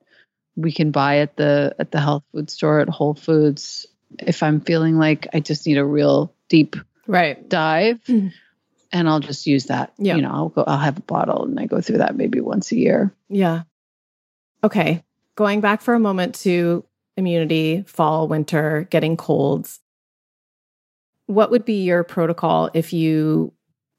[0.55, 3.85] we can buy at the at the health food store at Whole Foods
[4.19, 6.75] if I'm feeling like I just need a real deep
[7.07, 8.03] right dive.
[8.05, 8.33] Mm.
[8.91, 9.93] And I'll just use that.
[9.97, 10.15] Yeah.
[10.15, 12.71] You know, I'll go I'll have a bottle and I go through that maybe once
[12.71, 13.13] a year.
[13.27, 13.63] Yeah.
[14.63, 15.03] Okay.
[15.35, 16.83] Going back for a moment to
[17.15, 19.79] immunity, fall, winter, getting colds.
[21.27, 23.53] What would be your protocol if you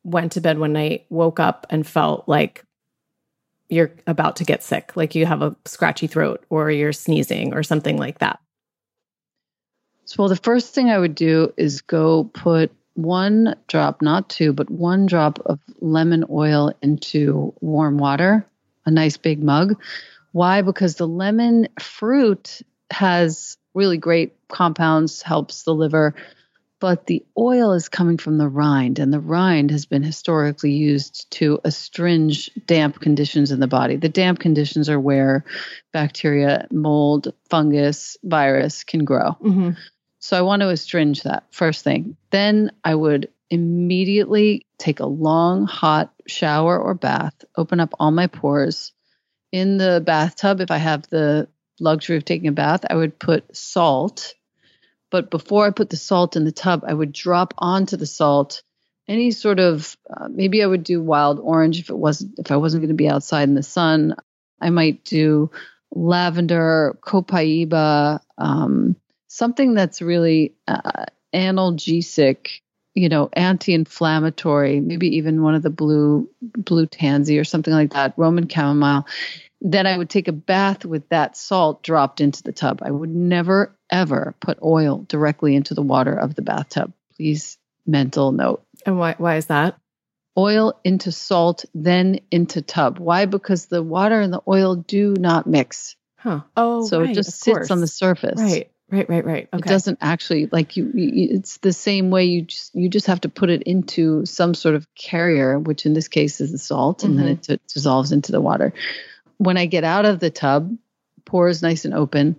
[0.05, 2.65] went to bed one night, woke up, and felt like
[3.69, 7.63] you're about to get sick, like you have a scratchy throat or you're sneezing or
[7.63, 8.41] something like that?
[10.05, 14.53] So, well, the first thing I would do is go put one drop, not two,
[14.53, 18.45] but one drop of lemon oil into warm water,
[18.85, 19.81] a nice big mug,
[20.33, 20.63] why?
[20.63, 26.15] Because the lemon fruit has really great compounds, helps the liver,
[26.81, 31.31] but the oil is coming from the rind, and the rind has been historically used
[31.33, 33.97] to astringe damp conditions in the body.
[33.97, 35.45] The damp conditions are where
[35.93, 39.37] bacteria, mold, fungus, virus can grow.
[39.43, 39.71] Mm-hmm.
[40.19, 42.17] So I want to astringe that first thing.
[42.31, 48.27] Then I would immediately take a long hot shower or bath, open up all my
[48.27, 48.93] pores,
[49.53, 51.49] in the bathtub, if I have the
[51.81, 54.35] luxury of taking a bath, I would put salt.
[55.11, 58.63] But before I put the salt in the tub, I would drop onto the salt
[59.11, 62.57] any sort of uh, maybe I would do wild orange if it wasn't if I
[62.57, 64.15] wasn't going to be outside in the sun.
[64.61, 65.51] I might do
[65.93, 68.95] lavender, copaiba, um,
[69.27, 72.61] something that's really uh, analgesic,
[72.95, 74.79] you know, anti-inflammatory.
[74.81, 78.15] Maybe even one of the blue blue tansy or something like that.
[78.17, 79.07] Roman chamomile
[79.61, 82.81] then I would take a bath with that salt dropped into the tub.
[82.83, 86.93] I would never, ever put oil directly into the water of the bathtub.
[87.17, 88.63] Please, mental note.
[88.87, 89.77] And why, why is that?
[90.39, 92.99] Oil into salt, then into tub.
[92.99, 93.27] Why?
[93.27, 95.97] Because the water and the oil do not mix.
[96.17, 96.41] Huh.
[96.57, 97.71] Oh, so right, it just sits course.
[97.71, 98.41] on the surface.
[98.41, 98.71] Right.
[98.91, 99.49] Right, right, right.
[99.53, 99.59] Okay.
[99.65, 103.21] It doesn't actually like you, you, It's the same way you just you just have
[103.21, 107.05] to put it into some sort of carrier, which in this case is the salt,
[107.05, 107.25] and mm-hmm.
[107.25, 108.73] then it, it dissolves into the water
[109.41, 110.77] when I get out of the tub,
[111.25, 112.37] pores nice and open,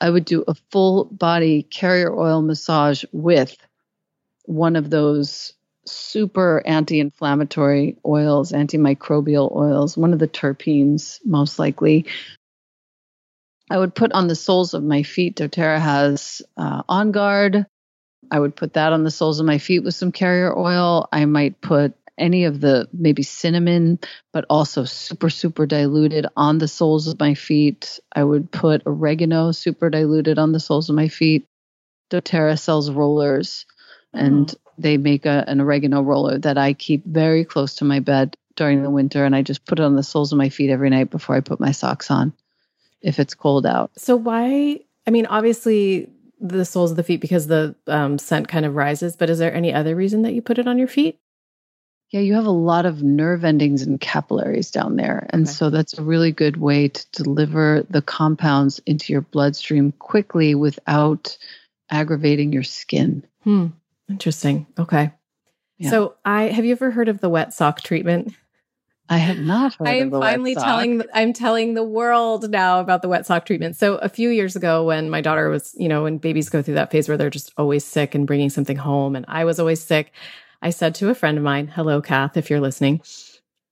[0.00, 3.54] I would do a full body carrier oil massage with
[4.46, 5.52] one of those
[5.84, 12.06] super anti inflammatory oils, antimicrobial oils, one of the terpenes, most likely.
[13.70, 15.36] I would put on the soles of my feet.
[15.36, 17.66] doTERRA has uh, On Guard.
[18.30, 21.08] I would put that on the soles of my feet with some carrier oil.
[21.12, 23.98] I might put any of the maybe cinnamon,
[24.32, 28.00] but also super, super diluted on the soles of my feet.
[28.14, 31.46] I would put oregano super diluted on the soles of my feet.
[32.10, 33.66] doTERRA sells rollers
[34.12, 34.72] and oh.
[34.78, 38.82] they make a, an oregano roller that I keep very close to my bed during
[38.82, 39.24] the winter.
[39.24, 41.40] And I just put it on the soles of my feet every night before I
[41.40, 42.32] put my socks on
[43.00, 43.90] if it's cold out.
[43.96, 44.80] So, why?
[45.06, 46.08] I mean, obviously,
[46.40, 49.52] the soles of the feet because the um, scent kind of rises, but is there
[49.52, 51.18] any other reason that you put it on your feet?
[52.10, 55.28] Yeah, you have a lot of nerve endings and capillaries down there.
[55.30, 55.52] And okay.
[55.52, 61.36] so that's a really good way to deliver the compounds into your bloodstream quickly without
[61.90, 63.24] aggravating your skin.
[63.44, 63.68] Hmm.
[64.08, 64.66] Interesting.
[64.78, 65.12] Okay.
[65.76, 65.90] Yeah.
[65.90, 68.34] So I have you ever heard of the wet sock treatment?
[69.10, 73.26] I have not I am finally telling I'm telling the world now about the wet
[73.26, 73.76] sock treatment.
[73.76, 76.74] So a few years ago when my daughter was, you know, when babies go through
[76.74, 79.82] that phase where they're just always sick and bringing something home and I was always
[79.82, 80.12] sick,
[80.62, 83.00] I said to a friend of mine, "Hello Kath, if you're listening,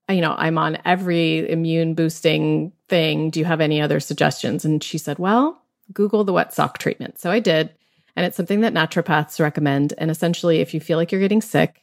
[0.09, 3.30] you know, I'm on every immune boosting thing.
[3.30, 5.61] Do you have any other suggestions?" And she said, "Well,
[5.93, 7.70] Google the wet sock treatment." So I did,
[8.14, 11.82] and it's something that naturopaths recommend and essentially if you feel like you're getting sick,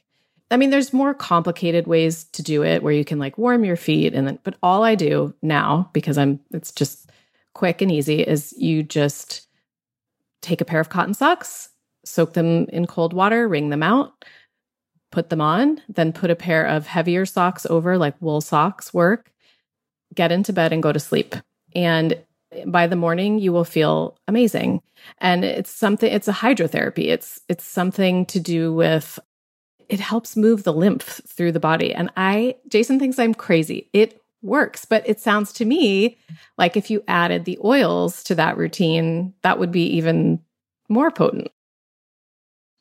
[0.52, 3.76] I mean, there's more complicated ways to do it where you can like warm your
[3.76, 7.10] feet and then, but all I do now, because I'm, it's just
[7.54, 9.48] quick and easy, is you just
[10.42, 11.70] take a pair of cotton socks,
[12.06, 14.26] soak them in cold water, wring them out,
[15.14, 19.32] put them on, then put a pair of heavier socks over, like wool socks work,
[20.14, 21.36] get into bed and go to sleep.
[21.76, 22.18] And
[22.68, 24.80] by the morning you will feel amazing
[25.18, 29.18] and it's something it's a hydrotherapy it's it's something to do with
[29.90, 31.94] it helps move the lymph through the body.
[31.94, 33.90] And I, Jason thinks I'm crazy.
[33.94, 36.18] It works, but it sounds to me
[36.58, 40.40] like if you added the oils to that routine, that would be even
[40.90, 41.52] more potent.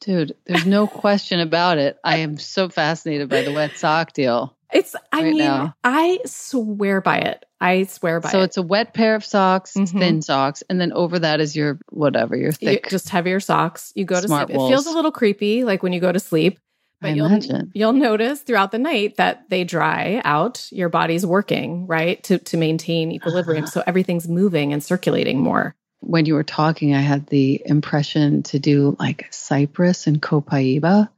[0.03, 1.97] Dude, there's no question about it.
[2.03, 4.57] I am so fascinated by the wet sock deal.
[4.73, 5.77] It's, I right mean, now.
[5.85, 7.45] I swear by it.
[7.61, 8.41] I swear by so it.
[8.41, 9.99] So it's a wet pair of socks, mm-hmm.
[9.99, 12.87] thin socks, and then over that is your whatever, your thick.
[12.87, 13.93] You, just heavier socks.
[13.95, 14.51] You go to sleep.
[14.51, 16.59] It feels a little creepy, like when you go to sleep.
[17.01, 17.71] But I you'll imagine.
[17.75, 20.67] you'll notice throughout the night that they dry out.
[20.73, 25.77] Your body's working right to to maintain equilibrium, so everything's moving and circulating more.
[26.03, 31.09] When you were talking, I had the impression to do like cypress and copaiba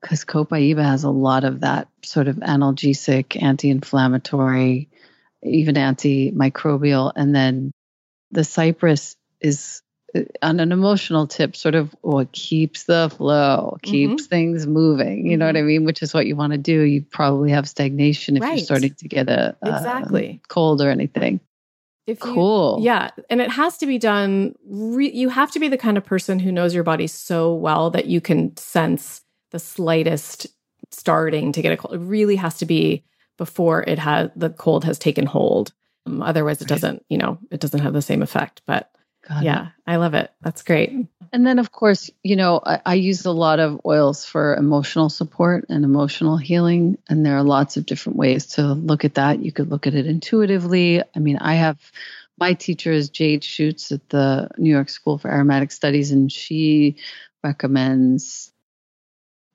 [0.00, 4.88] because copaiba has a lot of that sort of analgesic, anti-inflammatory,
[5.42, 7.72] even antimicrobial, and then
[8.30, 9.82] the cypress is
[10.42, 14.28] on an emotional tip, sort of what keeps the flow, keeps mm-hmm.
[14.28, 15.26] things moving.
[15.26, 15.68] You know what I mm-hmm.
[15.68, 15.84] mean?
[15.84, 16.82] Which is what you want to do.
[16.82, 18.56] You probably have stagnation if right.
[18.56, 21.40] you're starting to get a, exactly cold or anything.
[22.06, 22.78] If cool.
[22.78, 23.10] You, yeah.
[23.30, 24.54] And it has to be done.
[24.66, 27.90] Re- you have to be the kind of person who knows your body so well
[27.90, 30.46] that you can sense the slightest
[30.90, 31.94] starting to get a cold.
[31.94, 33.04] It really has to be
[33.38, 35.72] before it has the cold has taken hold.
[36.06, 36.80] Um, otherwise, it right.
[36.80, 38.62] doesn't, you know, it doesn't have the same effect.
[38.66, 38.90] But
[39.28, 39.72] Got yeah, it.
[39.86, 40.30] I love it.
[40.42, 40.92] That's great.
[41.32, 45.08] And then, of course, you know, I, I, use a lot of oils for emotional
[45.08, 46.98] support and emotional healing.
[47.08, 49.42] And there are lots of different ways to look at that.
[49.42, 51.02] You could look at it intuitively.
[51.02, 51.78] I mean, I have
[52.38, 56.96] my teacher is Jade Shutes at the New York School for Aromatic Studies, and she
[57.42, 58.52] recommends,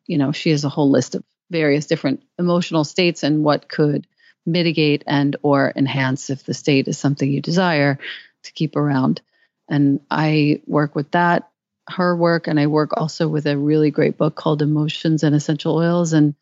[0.07, 4.07] you know, she has a whole list of various different emotional states and what could
[4.45, 7.99] mitigate and or enhance if the state is something you desire
[8.43, 9.21] to keep around
[9.69, 11.49] and I work with that,
[11.87, 15.75] her work, and I work also with a really great book called Emotions and Essential
[15.75, 16.13] Oils.
[16.13, 16.35] And,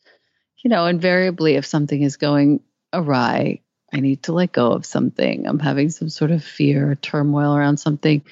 [0.63, 2.61] you know, invariably, if something is going
[2.93, 3.61] awry,
[3.93, 5.47] I need to let go of something.
[5.47, 8.23] I'm having some sort of fear or turmoil around something.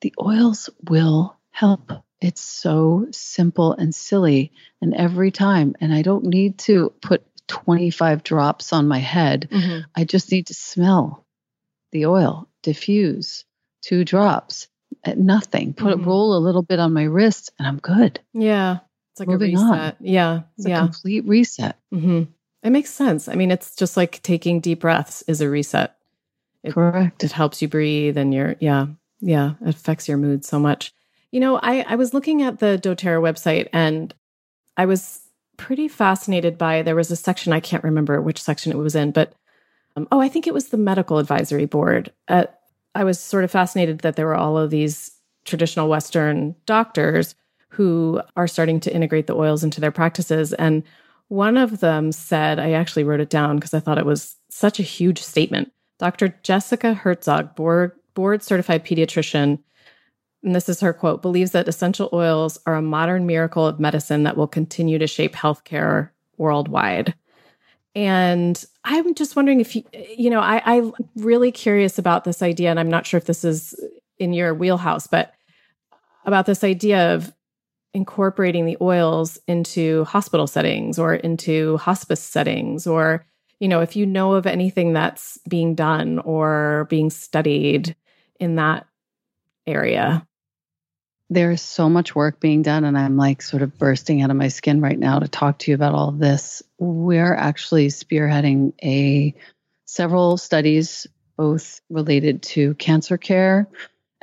[0.00, 1.92] The oils will help.
[2.20, 4.52] It's so simple and silly.
[4.80, 9.80] And every time, and I don't need to put 25 drops on my head, mm-hmm.
[9.94, 11.24] I just need to smell
[11.92, 13.44] the oil, diffuse,
[13.86, 14.68] two drops,
[15.04, 15.72] uh, nothing.
[15.72, 16.08] Put mm-hmm.
[16.08, 18.20] roll a little bit on my wrist, and I'm good.
[18.32, 18.78] Yeah,
[19.12, 19.96] it's like Moving a reset.
[20.00, 20.06] On.
[20.06, 21.78] Yeah, it's yeah, complete reset.
[21.92, 22.24] Mm-hmm.
[22.62, 23.28] It makes sense.
[23.28, 25.96] I mean, it's just like taking deep breaths is a reset.
[26.62, 27.22] It, Correct.
[27.22, 28.86] It helps you breathe, and you're yeah,
[29.20, 29.52] yeah.
[29.62, 30.92] It affects your mood so much.
[31.30, 34.12] You know, I I was looking at the DoTerra website, and
[34.76, 35.20] I was
[35.56, 36.82] pretty fascinated by.
[36.82, 39.32] There was a section I can't remember which section it was in, but
[39.94, 42.12] um, oh, I think it was the medical advisory board.
[42.28, 42.46] Uh,
[42.96, 45.12] I was sort of fascinated that there were all of these
[45.44, 47.34] traditional Western doctors
[47.68, 50.54] who are starting to integrate the oils into their practices.
[50.54, 50.82] And
[51.28, 54.80] one of them said, I actually wrote it down because I thought it was such
[54.80, 55.72] a huge statement.
[55.98, 56.34] Dr.
[56.42, 59.58] Jessica Herzog, board, board certified pediatrician,
[60.42, 64.22] and this is her quote, believes that essential oils are a modern miracle of medicine
[64.22, 67.14] that will continue to shape healthcare worldwide.
[67.96, 69.82] And I'm just wondering if you,
[70.16, 73.42] you know, I, I'm really curious about this idea, and I'm not sure if this
[73.42, 73.74] is
[74.18, 75.32] in your wheelhouse, but
[76.26, 77.32] about this idea of
[77.94, 83.24] incorporating the oils into hospital settings or into hospice settings or
[83.58, 87.96] you know if you know of anything that's being done or being studied
[88.38, 88.86] in that
[89.66, 90.26] area
[91.28, 94.36] there is so much work being done and i'm like sort of bursting out of
[94.36, 98.72] my skin right now to talk to you about all of this we're actually spearheading
[98.82, 99.34] a
[99.86, 101.06] several studies
[101.36, 103.68] both related to cancer care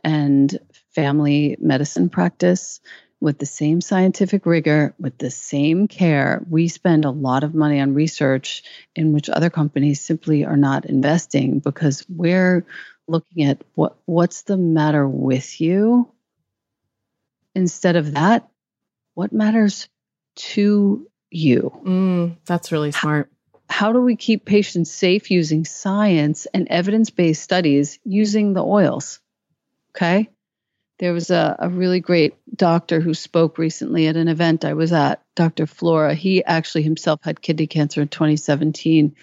[0.03, 0.57] and
[0.95, 2.79] family medicine practice
[3.23, 6.45] with the same scientific rigor, with the same care.
[6.49, 8.63] We spend a lot of money on research
[8.97, 12.65] in which other companies simply are not investing because we're
[13.07, 16.12] looking at what what's the matter with you
[17.55, 18.47] instead of that
[19.13, 19.87] what matters
[20.35, 23.29] to you mm, that's really smart
[23.69, 29.19] how, how do we keep patients safe using science and evidence-based studies using the oils
[29.95, 30.29] okay
[30.99, 34.93] there was a, a really great doctor who spoke recently at an event I was
[34.93, 35.65] at, Dr.
[35.65, 36.13] Flora.
[36.13, 39.15] He actually himself had kidney cancer in 2017.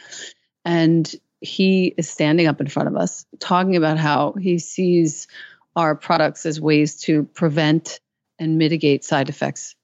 [0.64, 5.26] And he is standing up in front of us talking about how he sees
[5.74, 8.00] our products as ways to prevent
[8.40, 9.76] and mitigate side effects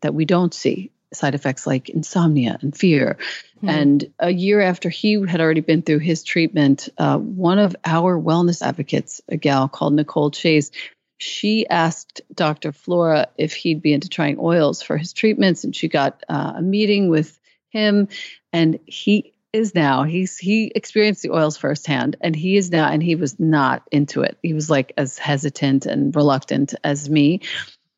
[0.00, 3.18] that we don't see side effects like insomnia and fear.
[3.58, 3.68] Mm-hmm.
[3.68, 8.18] And a year after he had already been through his treatment, uh, one of our
[8.18, 10.70] wellness advocates, a gal called Nicole Chase,
[11.18, 12.72] she asked Dr.
[12.72, 16.62] Flora if he'd be into trying oils for his treatments, and she got uh, a
[16.62, 17.38] meeting with
[17.70, 18.08] him,
[18.52, 23.04] and he is now he's he experienced the oils firsthand and he is now and
[23.04, 27.40] he was not into it he was like as hesitant and reluctant as me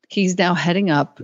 [0.07, 1.21] he's now heading up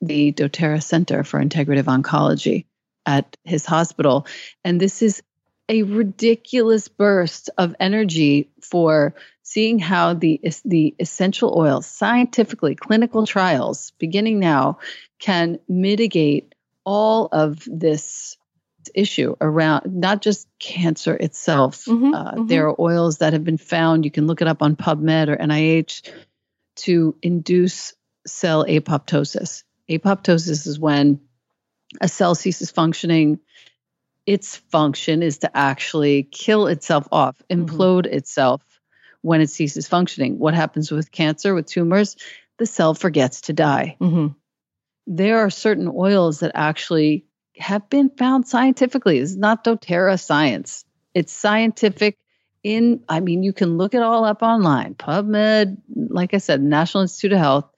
[0.00, 2.66] the doterra center for integrative oncology
[3.06, 4.26] at his hospital
[4.64, 5.22] and this is
[5.68, 13.92] a ridiculous burst of energy for seeing how the the essential oils scientifically clinical trials
[13.98, 14.78] beginning now
[15.18, 16.54] can mitigate
[16.84, 18.36] all of this
[18.94, 22.46] issue around not just cancer itself mm-hmm, uh, mm-hmm.
[22.46, 25.36] there are oils that have been found you can look it up on PubMed or
[25.36, 26.10] NIH
[26.76, 27.94] to induce
[28.26, 31.20] cell apoptosis apoptosis is when
[32.00, 33.38] a cell ceases functioning
[34.26, 37.64] its function is to actually kill itself off mm-hmm.
[37.64, 38.16] implode mm-hmm.
[38.16, 38.62] itself
[39.20, 40.38] when it ceases functioning.
[40.38, 42.16] What happens with cancer, with tumors?
[42.58, 43.96] The cell forgets to die.
[44.00, 44.28] Mm-hmm.
[45.06, 47.26] There are certain oils that actually
[47.58, 49.18] have been found scientifically.
[49.18, 50.84] It's not doTERRA science.
[51.12, 52.18] It's scientific
[52.62, 57.02] in, I mean, you can look it all up online, PubMed, like I said, National
[57.02, 57.70] Institute of Health,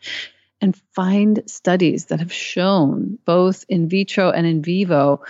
[0.60, 5.22] and find studies that have shown both in vitro and in vivo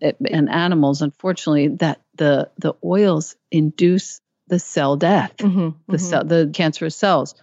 [0.00, 5.96] in animals, unfortunately, that the the oils induce the cell death, mm-hmm, the mm-hmm.
[5.96, 7.34] cell, the cancerous cells.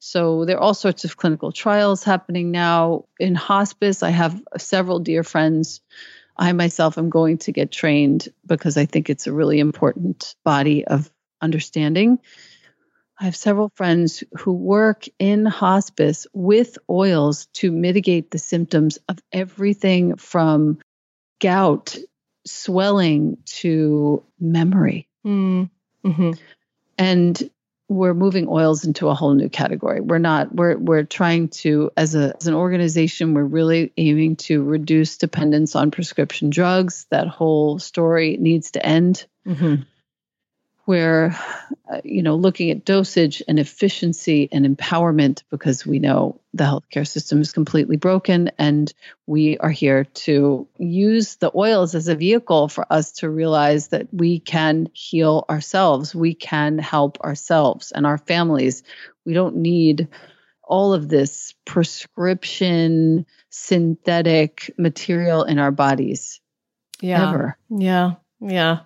[0.00, 4.02] So there are all sorts of clinical trials happening now in hospice.
[4.02, 5.80] I have several dear friends.
[6.36, 10.86] I myself am going to get trained because I think it's a really important body
[10.86, 11.10] of
[11.40, 12.20] understanding.
[13.20, 19.18] I have several friends who work in hospice with oils to mitigate the symptoms of
[19.32, 20.78] everything from
[21.40, 21.96] gout,
[22.46, 25.08] swelling to memory.
[25.26, 25.68] Mm.
[26.04, 26.32] Mm-hmm.
[26.96, 27.50] And
[27.88, 30.00] we're moving oils into a whole new category.
[30.00, 34.62] We're not we're we're trying to as a as an organization we're really aiming to
[34.62, 37.06] reduce dependence on prescription drugs.
[37.10, 39.26] That whole story needs to end.
[39.46, 39.82] Mm-hmm
[40.88, 41.36] we're
[41.92, 47.06] uh, you know looking at dosage and efficiency and empowerment because we know the healthcare
[47.06, 48.94] system is completely broken and
[49.26, 54.08] we are here to use the oils as a vehicle for us to realize that
[54.12, 58.82] we can heal ourselves we can help ourselves and our families.
[59.26, 60.08] We don't need
[60.62, 66.40] all of this prescription synthetic material in our bodies
[67.00, 67.28] yeah.
[67.28, 67.58] ever.
[67.68, 68.14] yeah.
[68.40, 68.80] Yeah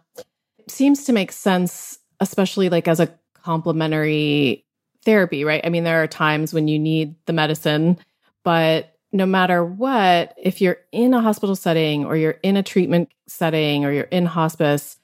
[0.73, 4.65] seems to make sense, especially like as a complementary
[5.05, 5.65] therapy, right?
[5.65, 7.99] I mean, there are times when you need the medicine,
[8.45, 13.11] but no matter what, if you're in a hospital setting or you're in a treatment
[13.27, 14.97] setting or you're in hospice,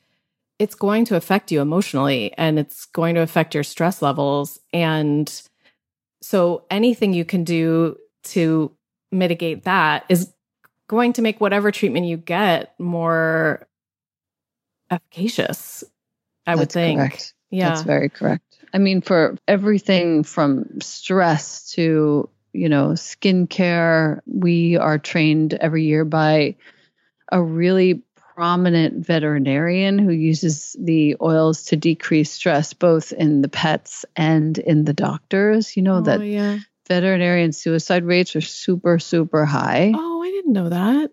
[0.59, 4.59] it's going to affect you emotionally and it's going to affect your stress levels.
[4.73, 5.31] And
[6.23, 8.73] so anything you can do to
[9.13, 10.33] mitigate that is
[10.89, 13.68] going to make whatever treatment you get more
[14.91, 15.85] efficacious.
[16.47, 16.99] I That's would think.
[16.99, 17.35] Correct.
[17.51, 17.71] Yeah.
[17.71, 18.45] That's very correct.
[18.73, 26.05] I mean, for everything from stress to, you know, skincare, we are trained every year
[26.05, 26.57] by
[27.31, 28.03] a really
[28.35, 34.85] prominent veterinarian who uses the oils to decrease stress both in the pets and in
[34.85, 35.77] the doctors.
[35.77, 36.59] You know oh, that yeah.
[36.87, 39.93] veterinarian suicide rates are super, super high.
[39.95, 41.11] Oh, I didn't know that.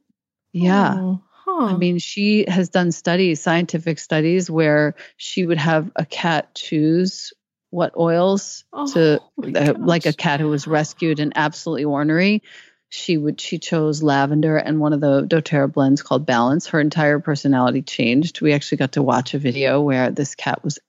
[0.51, 0.95] Yeah.
[0.97, 1.23] Oh,
[1.61, 7.33] I mean, she has done studies, scientific studies, where she would have a cat choose
[7.69, 12.43] what oils Oh, to, uh, like a cat who was rescued and absolutely ornery.
[12.89, 16.67] She would she chose lavender and one of the DoTerra blends called Balance.
[16.67, 18.41] Her entire personality changed.
[18.41, 20.79] We actually got to watch a video where this cat was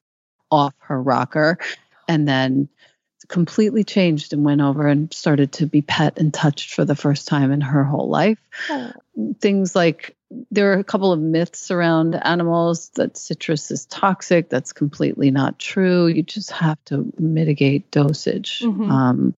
[0.51, 1.59] off her rocker,
[2.07, 2.69] and then
[3.29, 7.27] completely changed and went over and started to be pet and touched for the first
[7.27, 8.39] time in her whole life
[8.71, 8.93] Oh,
[9.41, 10.16] things like
[10.51, 14.49] there are a couple of myths around animals that citrus is toxic.
[14.49, 16.07] That's completely not true.
[16.07, 18.61] You just have to mitigate dosage.
[18.61, 18.91] Mhm.
[18.91, 19.35] Um,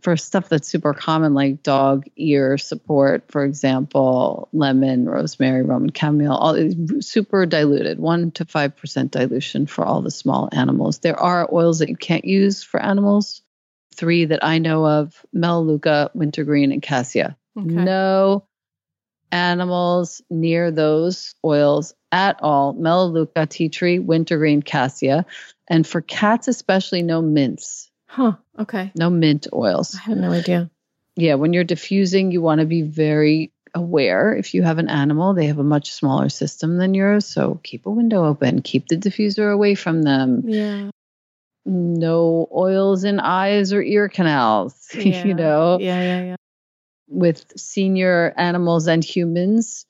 [0.00, 6.36] for stuff that's super common, like dog ear support, for example, lemon, rosemary, Roman chamomile,
[6.36, 6.56] all
[7.00, 11.00] super diluted, one to five percent dilution for all the small animals.
[11.00, 13.42] There are oils that you can't use for animals.
[13.94, 17.68] Three that I know of: Melaleuca, wintergreen, and cassia okay.
[17.68, 18.44] no
[19.32, 22.74] animals near those oils at all.
[22.74, 25.26] Melaleuca, tea tree, wintergreen, cassia.
[25.68, 28.34] And for cats, especially, no mints, Huh.
[28.58, 28.92] Okay.
[28.94, 29.96] no mint oils.
[29.96, 30.70] I had no idea.
[31.16, 34.34] Yeah, when you're diffusing, you want to be very aware.
[34.34, 37.24] If you have an animal, they have a much smaller system than yours.
[37.26, 40.42] So keep a window open, keep the diffuser away from them.
[40.46, 40.90] Yeah.
[41.64, 45.24] No oils in eyes or ear canals, Yeah.
[45.24, 45.78] you know.
[45.80, 46.02] Yeah.
[46.02, 46.22] Yeah.
[46.24, 46.36] Yeah.
[47.12, 49.86] With senior animals and humans.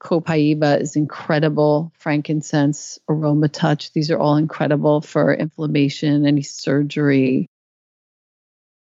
[0.00, 1.92] Copaiba is incredible.
[1.98, 7.46] Frankincense, Aroma Touch, these are all incredible for inflammation, any surgery.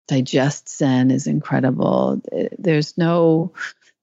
[0.08, 2.22] Digest Zen is incredible.
[2.58, 3.54] There's no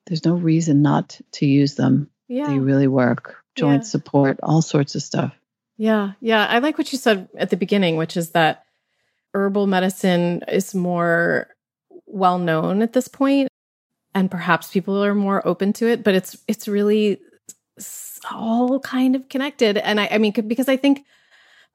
[0.07, 2.09] there's no reason not to use them.
[2.29, 2.47] Yeah.
[2.49, 3.37] They really work.
[3.57, 3.89] Joint Yeah.
[3.89, 5.35] support, all sorts of stuff.
[5.76, 6.47] Yeah, yeah.
[6.47, 8.64] I like what you said at the beginning, which is that
[9.35, 11.49] herbal medicine is more
[12.07, 13.47] well known at this point,
[14.18, 16.02] and perhaps people are more open to it.
[16.02, 17.20] But it's it's really
[18.28, 21.04] all kind of connected, and I, I mean, because I think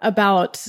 [0.01, 0.67] about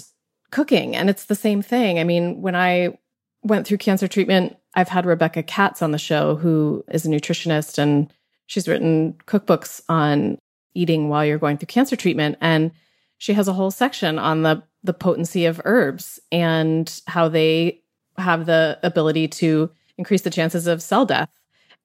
[0.52, 1.98] cooking, and it's the same thing.
[1.98, 2.96] I mean, when I
[3.42, 7.76] went through cancer treatment, I've had Rebecca Katz on the show, who is a nutritionist,
[7.76, 8.12] and
[8.46, 10.38] she's written cookbooks on
[10.74, 12.70] eating while you're going through cancer treatment, and
[13.18, 17.80] she has a whole section on the the potency of herbs and how they
[18.16, 21.30] have the ability to increase the chances of cell death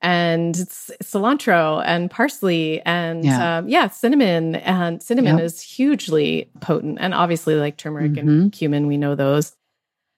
[0.02, 3.58] and it's cilantro and parsley and Yeah.
[3.60, 5.46] um, yeah cinnamon and cinnamon Yep.
[5.46, 8.30] is hugely potent and obviously like turmeric Mm-hmm.
[8.30, 9.54] and cumin we know those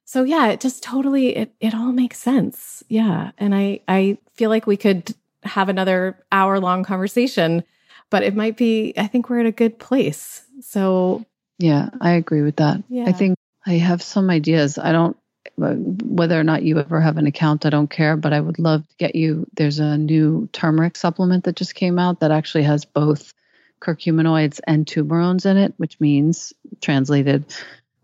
[0.06, 4.50] so yeah it just totally it, it all makes sense yeah and i i feel
[4.50, 5.14] like we could
[5.44, 7.64] have another hour long conversation
[8.12, 11.26] but it might be i think we're at a good place so
[11.60, 12.82] Yeah, I agree with that.
[12.90, 13.06] Yeah.
[13.08, 14.78] I think I have some ideas.
[14.80, 15.16] I don't,
[15.62, 18.88] whether or not you ever have an account, I don't care, but I would love
[18.88, 19.48] to get you.
[19.56, 23.34] There's a new turmeric supplement that just came out that actually has both
[23.80, 27.46] curcuminoids and turmerones in it, which means, translated,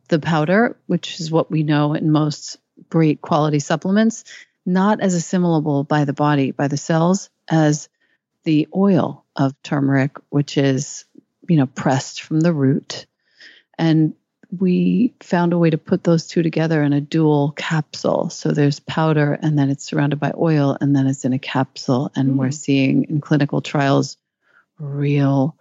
[0.08, 2.58] the powder, which is what we know in most
[2.90, 4.24] great quality supplements,
[4.66, 7.90] not as assimilable by the body, by the cells, as
[8.44, 11.06] the oil of turmeric, which is,
[11.48, 13.06] you know, pressed from the root.
[13.78, 14.14] And
[14.52, 18.30] we found a way to put those two together in a dual capsule.
[18.30, 22.12] So there's powder, and then it's surrounded by oil, and then it's in a capsule.
[22.16, 22.54] And we're Mm.
[22.54, 24.18] seeing in clinical trials
[24.80, 25.56] real,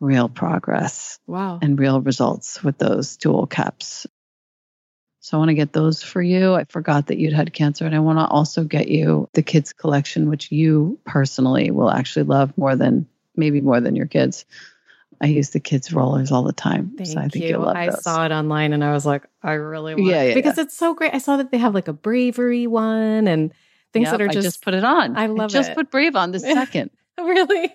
[0.00, 4.06] real progress wow and real results with those dual caps.
[5.20, 6.54] So I want to get those for you.
[6.54, 9.72] I forgot that you'd had cancer, and I want to also get you the kids
[9.72, 13.06] collection, which you personally will actually love more than
[13.36, 14.44] maybe more than your kids.
[15.22, 17.58] I use the kids rollers all the time, Thank so I think you.
[17.58, 18.02] will love I those.
[18.02, 20.76] saw it online and I was like, I really want Yeah, it yeah, because it's
[20.76, 21.14] so great.
[21.14, 23.52] I saw that they have like a bravery one and
[23.92, 25.16] things Yep, that are I just, just put it on.
[25.16, 25.76] I love just it.
[25.76, 26.90] put Brave on the second.
[27.18, 27.72] really.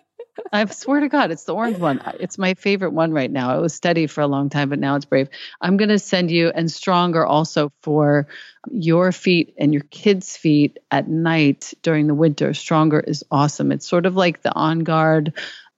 [0.52, 2.02] I swear to God, it's the orange one.
[2.20, 3.58] It's my favorite one right now.
[3.58, 5.30] It was steady for a long time, but now it's brave.
[5.62, 8.28] I'm going to send you, and stronger also for
[8.70, 12.54] your feet and your kids' feet at night during the winter.
[12.54, 13.72] Stronger is awesome.
[13.72, 15.34] It's sort of like the On Guard,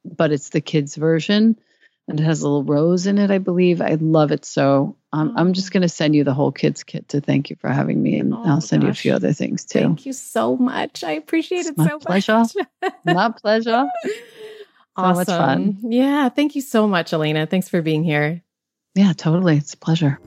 [0.05, 1.57] but it's the kids' version.
[2.07, 3.81] And it has a little rose in it, I believe.
[3.81, 4.95] I love it so.
[5.13, 5.73] Um, I'm just Oh.
[5.73, 8.33] going to send you the whole kids kit to thank you for having me, and
[8.33, 9.79] Oh, I'll send you a few other things too.
[9.79, 11.03] Thank you so much.
[11.03, 12.37] I appreciate It's it my so pleasure.
[12.37, 12.55] much.
[13.05, 13.85] My pleasure.
[14.97, 15.77] So much fun.
[15.83, 16.29] Yeah.
[16.29, 17.45] Thank you so much, Elena.
[17.45, 18.41] Thanks for being here.
[18.95, 19.57] Yeah, totally.
[19.57, 20.19] It's a pleasure.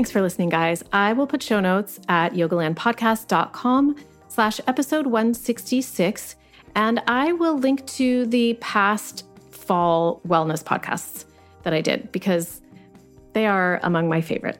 [0.00, 0.82] Thanks for listening, guys.
[0.94, 3.96] I will put show notes at yogalandpodcast.com
[4.28, 6.36] slash episode 166.
[6.74, 11.26] And I will link to the past fall wellness podcasts
[11.64, 12.62] that I did because
[13.34, 14.58] they are among my favorite.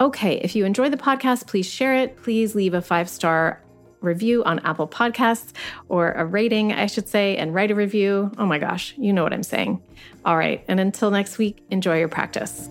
[0.00, 2.16] Okay, if you enjoy the podcast, please share it.
[2.22, 3.62] Please leave a five star
[4.00, 5.52] review on Apple Podcasts
[5.90, 8.32] or a rating, I should say, and write a review.
[8.38, 9.82] Oh my gosh, you know what I'm saying.
[10.24, 12.70] All right, and until next week, enjoy your practice.